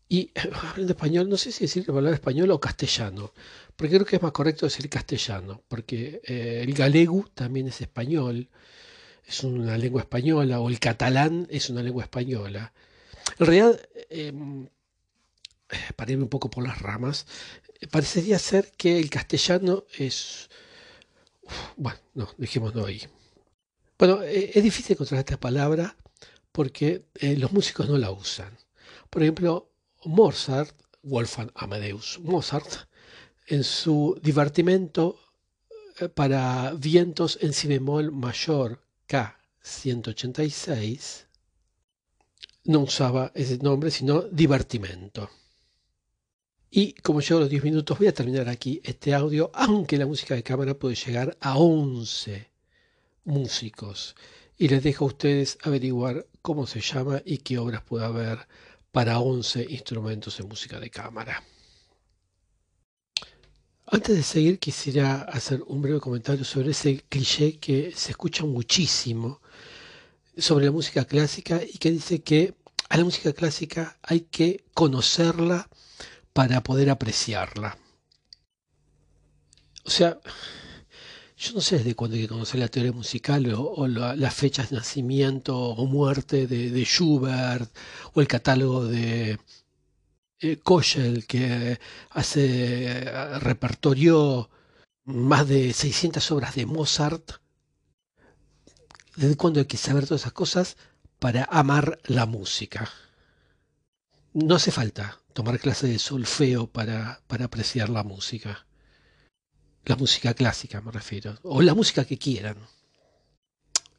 [0.08, 0.30] Y
[0.70, 3.32] hablando español, no sé si decir la palabra español o castellano,
[3.76, 8.48] porque creo que es más correcto decir castellano, porque el galego también es español,
[9.26, 12.72] es una lengua española, o el catalán es una lengua española.
[13.38, 13.78] En realidad,
[15.96, 17.26] para irme un poco por las ramas,
[17.90, 20.48] parecería ser que el castellano es...
[21.76, 23.02] bueno, no, dejémoslo ahí.
[23.98, 25.96] Bueno, eh, es difícil encontrar esta palabra
[26.52, 28.56] porque eh, los músicos no la usan.
[29.10, 29.70] Por ejemplo,
[30.04, 32.88] Mozart, Wolfgang Amadeus Mozart,
[33.46, 35.18] en su divertimento
[36.00, 41.26] eh, para vientos en si bemol mayor K186,
[42.64, 45.30] no usaba ese nombre, sino divertimento.
[46.70, 50.06] Y como llego a los 10 minutos, voy a terminar aquí este audio, aunque la
[50.06, 52.46] música de cámara puede llegar a 11
[53.24, 54.14] músicos.
[54.58, 58.46] Y les dejo a ustedes averiguar cómo se llama y qué obras puede haber
[58.92, 61.42] para 11 instrumentos de música de cámara.
[63.86, 69.40] Antes de seguir, quisiera hacer un breve comentario sobre ese cliché que se escucha muchísimo
[70.36, 72.54] sobre la música clásica y que dice que
[72.90, 75.68] a la música clásica hay que conocerla
[76.38, 77.76] para poder apreciarla.
[79.84, 80.20] O sea,
[81.36, 84.76] yo no sé desde cuándo hay que conocer la teoría musical o, las fechas de
[84.76, 87.76] nacimiento o muerte de, Schubert
[88.12, 89.40] o el catálogo de
[90.40, 90.60] eh,
[91.26, 91.80] que
[92.10, 93.04] hace
[93.40, 94.48] repertorio
[95.06, 97.32] más de 600 obras de Mozart.
[99.16, 100.76] ¿Desde cuándo hay que saber todas esas cosas
[101.18, 102.88] para amar la música?
[104.34, 108.66] No hace falta tomar clases de solfeo para, para apreciar la música.
[109.84, 112.56] La música clásica me refiero, o la música que quieran.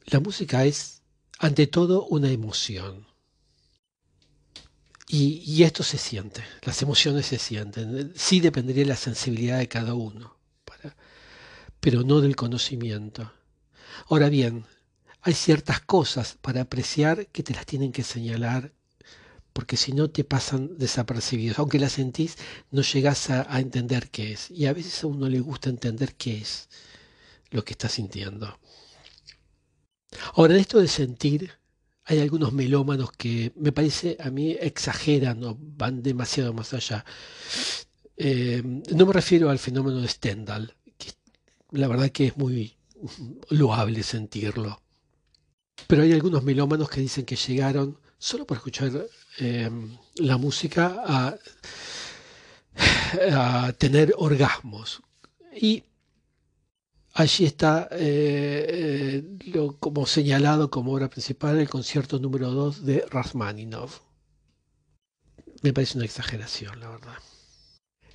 [0.04, 1.00] La música es,
[1.38, 3.06] ante todo, una emoción.
[5.08, 8.12] Y, esto se siente, las emociones se sienten.
[8.14, 10.36] Sí dependería de la sensibilidad de cada uno,
[11.80, 13.32] pero no del conocimiento.
[14.10, 14.66] Ahora bien,
[15.22, 18.74] hay ciertas cosas para apreciar que te las tienen que señalar
[19.52, 21.58] porque si no te pasan desapercibidos.
[21.58, 22.36] Aunque la sentís,
[22.70, 24.50] no llegas a, entender qué es.
[24.50, 26.68] Y a veces a uno le gusta entender qué es
[27.50, 28.58] lo que está sintiendo.
[30.34, 31.52] Ahora, en esto de sentir,
[32.04, 37.04] hay algunos melómanos que me parece a mí exageran o van demasiado más allá.
[38.16, 41.12] Eh, no me refiero al fenómeno de Stendhal, que
[41.70, 42.76] la verdad que es muy
[43.48, 44.82] loable sentirlo.
[45.86, 49.06] Pero hay algunos melómanos que dicen que llegaron solo por escuchar
[49.40, 51.38] em, la música a
[53.78, 55.02] tener orgasmos.
[55.54, 55.84] Y
[57.12, 63.90] allí está eh, lo, como señalado como obra principal el concierto número 2 de Rasmaninov.
[65.62, 67.18] Me parece una exageración, la verdad.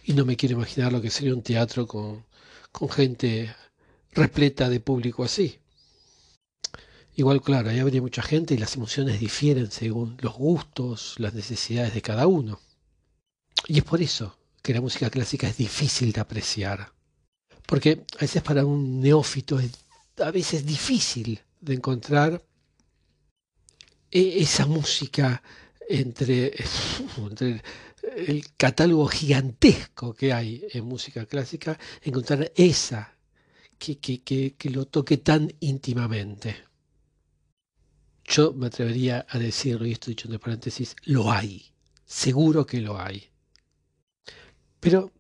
[0.04, 2.26] Y no me quiero imaginar lo que sería un teatro con,
[2.72, 3.54] con gente
[4.12, 5.60] repleta de público así.
[7.18, 11.94] Igual, claro, ahí habría mucha gente y las emociones difieren según los gustos, las necesidades
[11.94, 12.60] de cada uno.
[13.68, 16.92] Y es por eso que la música clásica es difícil de apreciar.
[17.66, 19.72] Porque a veces para un neófito es
[20.18, 22.44] a veces difícil de encontrar
[24.12, 25.42] e-, esa música
[25.90, 26.54] entre,
[28.28, 33.16] el catálogo gigantesco que hay en música clásica, encontrar esa
[33.80, 34.22] que, que,
[34.58, 36.75] que lo toque tan íntimamente.
[38.28, 41.66] Yo me atrevería a decirlo, y esto dicho entre paréntesis, lo hay.
[42.06, 43.30] Seguro que lo hay.
[44.80, 45.12] Pero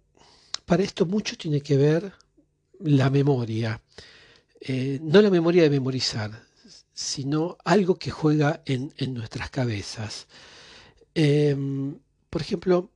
[0.66, 2.14] para esto mucho tiene que ver
[2.80, 3.82] la memoria.
[4.60, 6.32] Eh, no la memoria de memorizar,
[6.93, 10.28] sino algo que juega en, nuestras cabezas.
[11.14, 11.97] Em,
[12.30, 12.89] por ejemplo,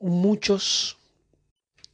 [0.00, 0.98] muchos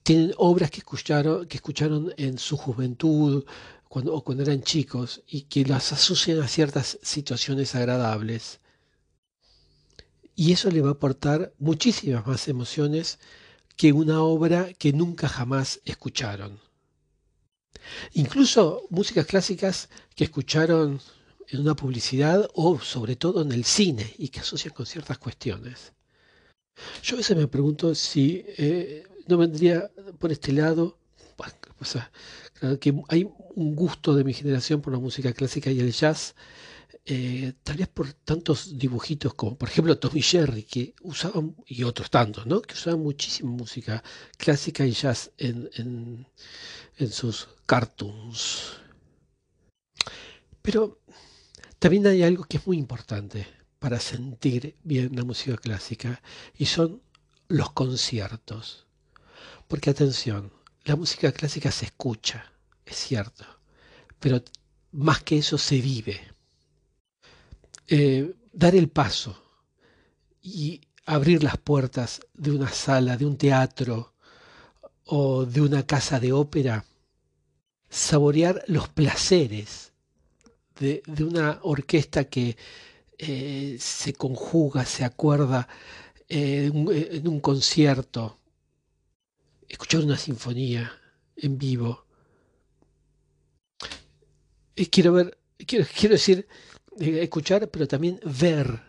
[0.03, 3.45] tienen obras que escucharon, que escucharon en su juventud
[3.93, 8.61] o cuando eran chicos y que las asocian a ciertas situaciones agradables.
[10.37, 13.19] Y eso le va a aportar muchísimas más emociones
[13.77, 16.61] que una obra que nunca jamás escucharon.
[18.13, 21.01] Incluso músicas clásicas que escucharon
[21.49, 25.93] en una publicidad o sobre todo en el cine y que asocian con ciertas cuestiones.
[27.03, 31.00] Yo a veces me pregunto si eh, no vendría por este lado,
[32.81, 36.35] que hay un gusto de mi generación por la música clásica y el jazz,
[37.07, 42.11] eh, tal vez por tantos dibujitos como por ejemplo Tommy Jerry, que usaban, y otros
[42.11, 42.61] tantos, ¿no?
[42.61, 44.03] que usaban muchísima música
[44.37, 46.27] clásica y jazz en,
[46.99, 48.77] en sus cartoons.
[50.63, 51.01] Pero
[51.79, 53.47] también hay algo que es muy importante
[53.79, 56.23] para sentir bien la música clásica
[56.57, 57.03] y son
[57.49, 58.87] los conciertos.
[59.67, 60.53] Porque atención,
[60.85, 62.53] la música clásica se escucha,
[62.85, 63.45] es cierto,
[64.19, 64.43] pero
[64.93, 66.21] más que eso se vive.
[67.87, 69.41] Eh, dar el paso
[70.43, 74.15] y abrir las puertas de una sala, de un teatro
[75.05, 76.85] o de una casa de ópera,
[77.89, 79.93] saborear los placeres
[80.79, 82.57] de, una orquesta que
[83.19, 85.69] eh, se conjuga, se acuerda
[86.29, 88.39] eh, en, un, concierto,
[89.73, 90.93] escuchar una sinfonía
[91.37, 92.07] en vivo.
[94.75, 96.47] Y quiero ver, quiero, quiero decir,
[96.99, 98.83] eh, escuchar, pero también ver,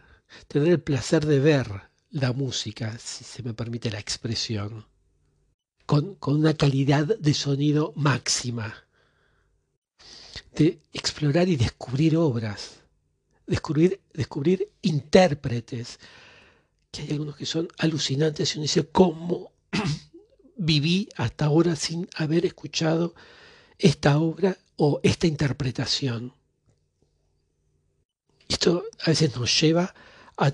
[0.47, 1.67] tener el placer de ver
[2.09, 4.86] la música, si se me permite la expresión,
[5.86, 8.86] con, con una calidad de sonido máxima,
[10.55, 12.82] de explorar y descubrir obras
[13.51, 15.99] descubrir, descubrir intérpretes,
[16.89, 19.51] que hay algunos que son alucinantes y uno dice, ¿cómo
[20.56, 23.14] viví hasta ahora sin haber escuchado
[23.78, 26.34] esta obra o esta interpretación?
[28.47, 29.93] Esto a veces nos lleva
[30.38, 30.52] a,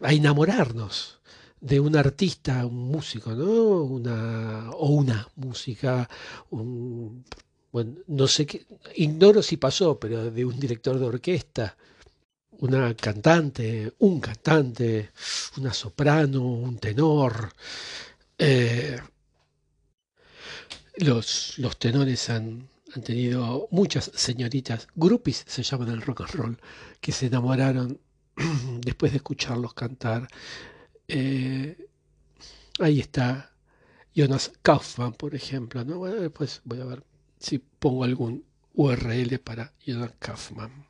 [0.00, 1.20] enamorarnos
[1.60, 3.82] de un artista, un músico, ¿no?
[3.82, 6.08] Una, o una música,
[6.50, 8.66] bueno, no sé qué,
[8.96, 11.76] ignoro si pasó, pero de un director de orquesta,
[12.58, 15.10] una cantante, un cantante,
[15.58, 17.52] una soprano, un tenor.
[18.38, 18.98] Eh,
[20.98, 22.68] los, los, tenores han,
[23.04, 26.58] tenido muchas señoritas, groupies se llaman el rock and roll,
[27.00, 28.00] que se enamoraron
[28.80, 30.28] después de escucharlos cantar.
[31.08, 31.76] Eh,
[32.78, 33.52] ahí está
[34.14, 35.84] Jonas Kaufman, por ejemplo.
[35.84, 36.04] ¿no?
[36.04, 37.04] Después voy a ver
[37.38, 38.44] si pongo algún
[38.74, 40.85] URL para Jonas Kaufman.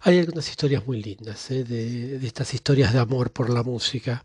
[0.00, 1.64] Hay algunas historias muy lindas ¿eh?
[1.64, 4.24] de, estas historias de amor por la música.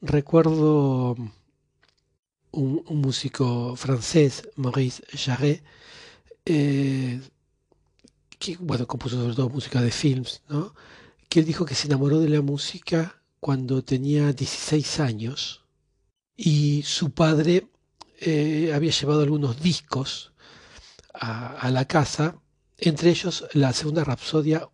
[0.00, 1.16] Recuerdo
[2.52, 5.62] un, músico francés, Maurice Jarret,
[6.46, 7.20] eh,
[8.38, 10.74] que bueno, compuso sobre todo música de films, ¿no?
[11.28, 15.64] que él dijo que se enamoró de la música cuando tenía 16 años
[16.36, 17.68] y su padre
[18.20, 20.32] eh, había llevado algunos discos
[21.12, 22.38] a, a, la casa,
[22.78, 24.68] entre ellos la segunda rapsodia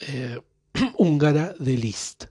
[0.00, 0.40] eh,
[0.98, 2.26] húngara de Liszt.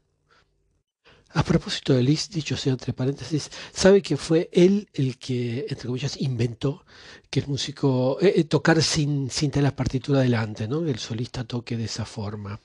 [1.34, 5.88] A propósito de Liszt, dicho sea entre paréntesis, sabe que fue él el que, entre
[5.88, 6.86] comillas, inventó
[7.30, 10.86] que el músico eh, eh, tocar sin, sin tener la partitura delante, ¿no?
[10.88, 12.60] El solista toque de esa forma.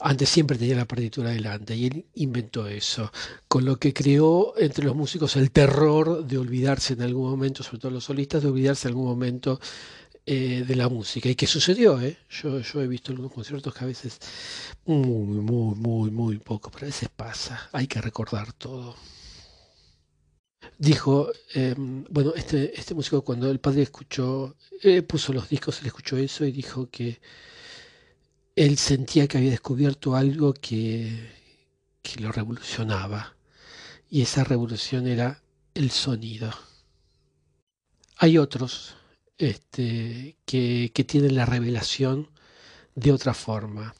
[0.00, 3.10] Antes siempre tenía la partitura delante y él inventó eso,
[3.48, 7.78] con lo que creó entre los músicos el terror de olvidarse en algún momento, sobre
[7.78, 9.60] todo los solistas, de olvidarse en algún momento
[10.30, 11.26] eh, de la música.
[11.30, 11.98] ¿Y qué sucedió?
[12.02, 12.18] Eh?
[12.28, 14.18] Yo, yo he visto algunos conciertos que a veces
[14.84, 17.70] muy, muy, muy, muy poco, pero a veces pasa.
[17.72, 18.94] Hay que recordar todo.
[20.76, 25.86] Dijo, em, bueno, este, este músico cuando el padre escuchó, eh, puso los discos, él
[25.86, 27.20] escuchó eso y dijo que
[28.54, 31.30] él sentía que había descubierto algo que,
[32.02, 33.34] que lo revolucionaba.
[34.10, 36.52] Y esa revolución era el sonido.
[38.18, 38.97] Hay otros
[39.38, 42.28] este, que, tienen la revelación
[42.94, 43.94] de otra forma.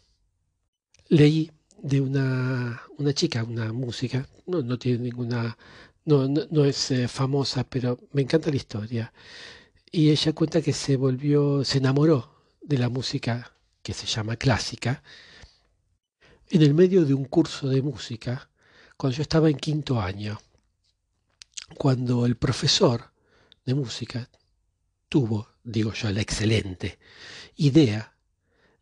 [1.08, 5.56] Leí de una, una chica, una música, no, no tiene ninguna,
[6.04, 9.12] no, no, es eh, famosa, pero me encanta la historia.
[9.90, 15.02] Y ella cuenta que se volvió, se enamoró de la música que se llama clásica,
[16.50, 18.50] en el medio de un curso de música,
[18.96, 20.38] cuando yo estaba en quinto año,
[21.76, 23.12] cuando el profesor
[23.64, 24.28] de música
[25.08, 26.98] tuvo, digo yo, la excelente
[27.56, 28.14] idea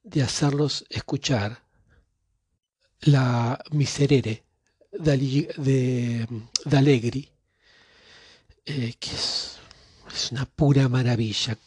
[0.03, 1.63] de hacerlos escuchar
[3.01, 4.45] la Miserere
[4.93, 6.27] de,
[6.65, 7.29] de Allegri,
[8.65, 9.59] eh, que es,
[10.13, 11.59] es una pura maravilla.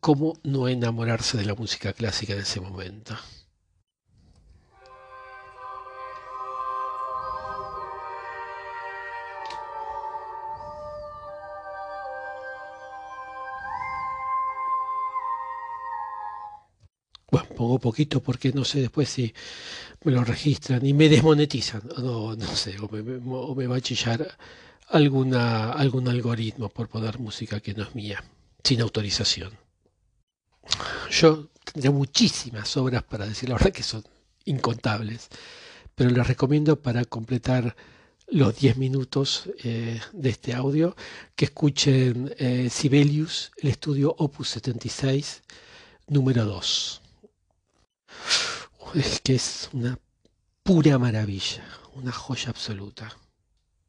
[0.00, 3.16] ¿Cómo no enamorarse de la música clásica en ese momento?
[17.64, 19.32] Pongo poquito porque no sé después si
[20.04, 21.82] me lo registran y me desmonetizan.
[21.98, 24.36] No, no sé, o me, va a chillar
[24.88, 28.22] alguna, algún algoritmo por poner música que no es mía,
[28.62, 29.52] sin autorización.
[31.10, 34.04] Yo tendría muchísimas obras para decir, la verdad que son
[34.44, 35.28] incontables,
[35.94, 37.76] pero les recomiendo para completar
[38.26, 40.96] los 10 minutos eh, de este audio
[41.34, 45.42] que escuchen eh, Sibelius, el estudio Opus 76,
[46.08, 47.03] número 2
[48.94, 49.98] es que es una
[50.62, 53.14] pura maravilla, una joya absoluta.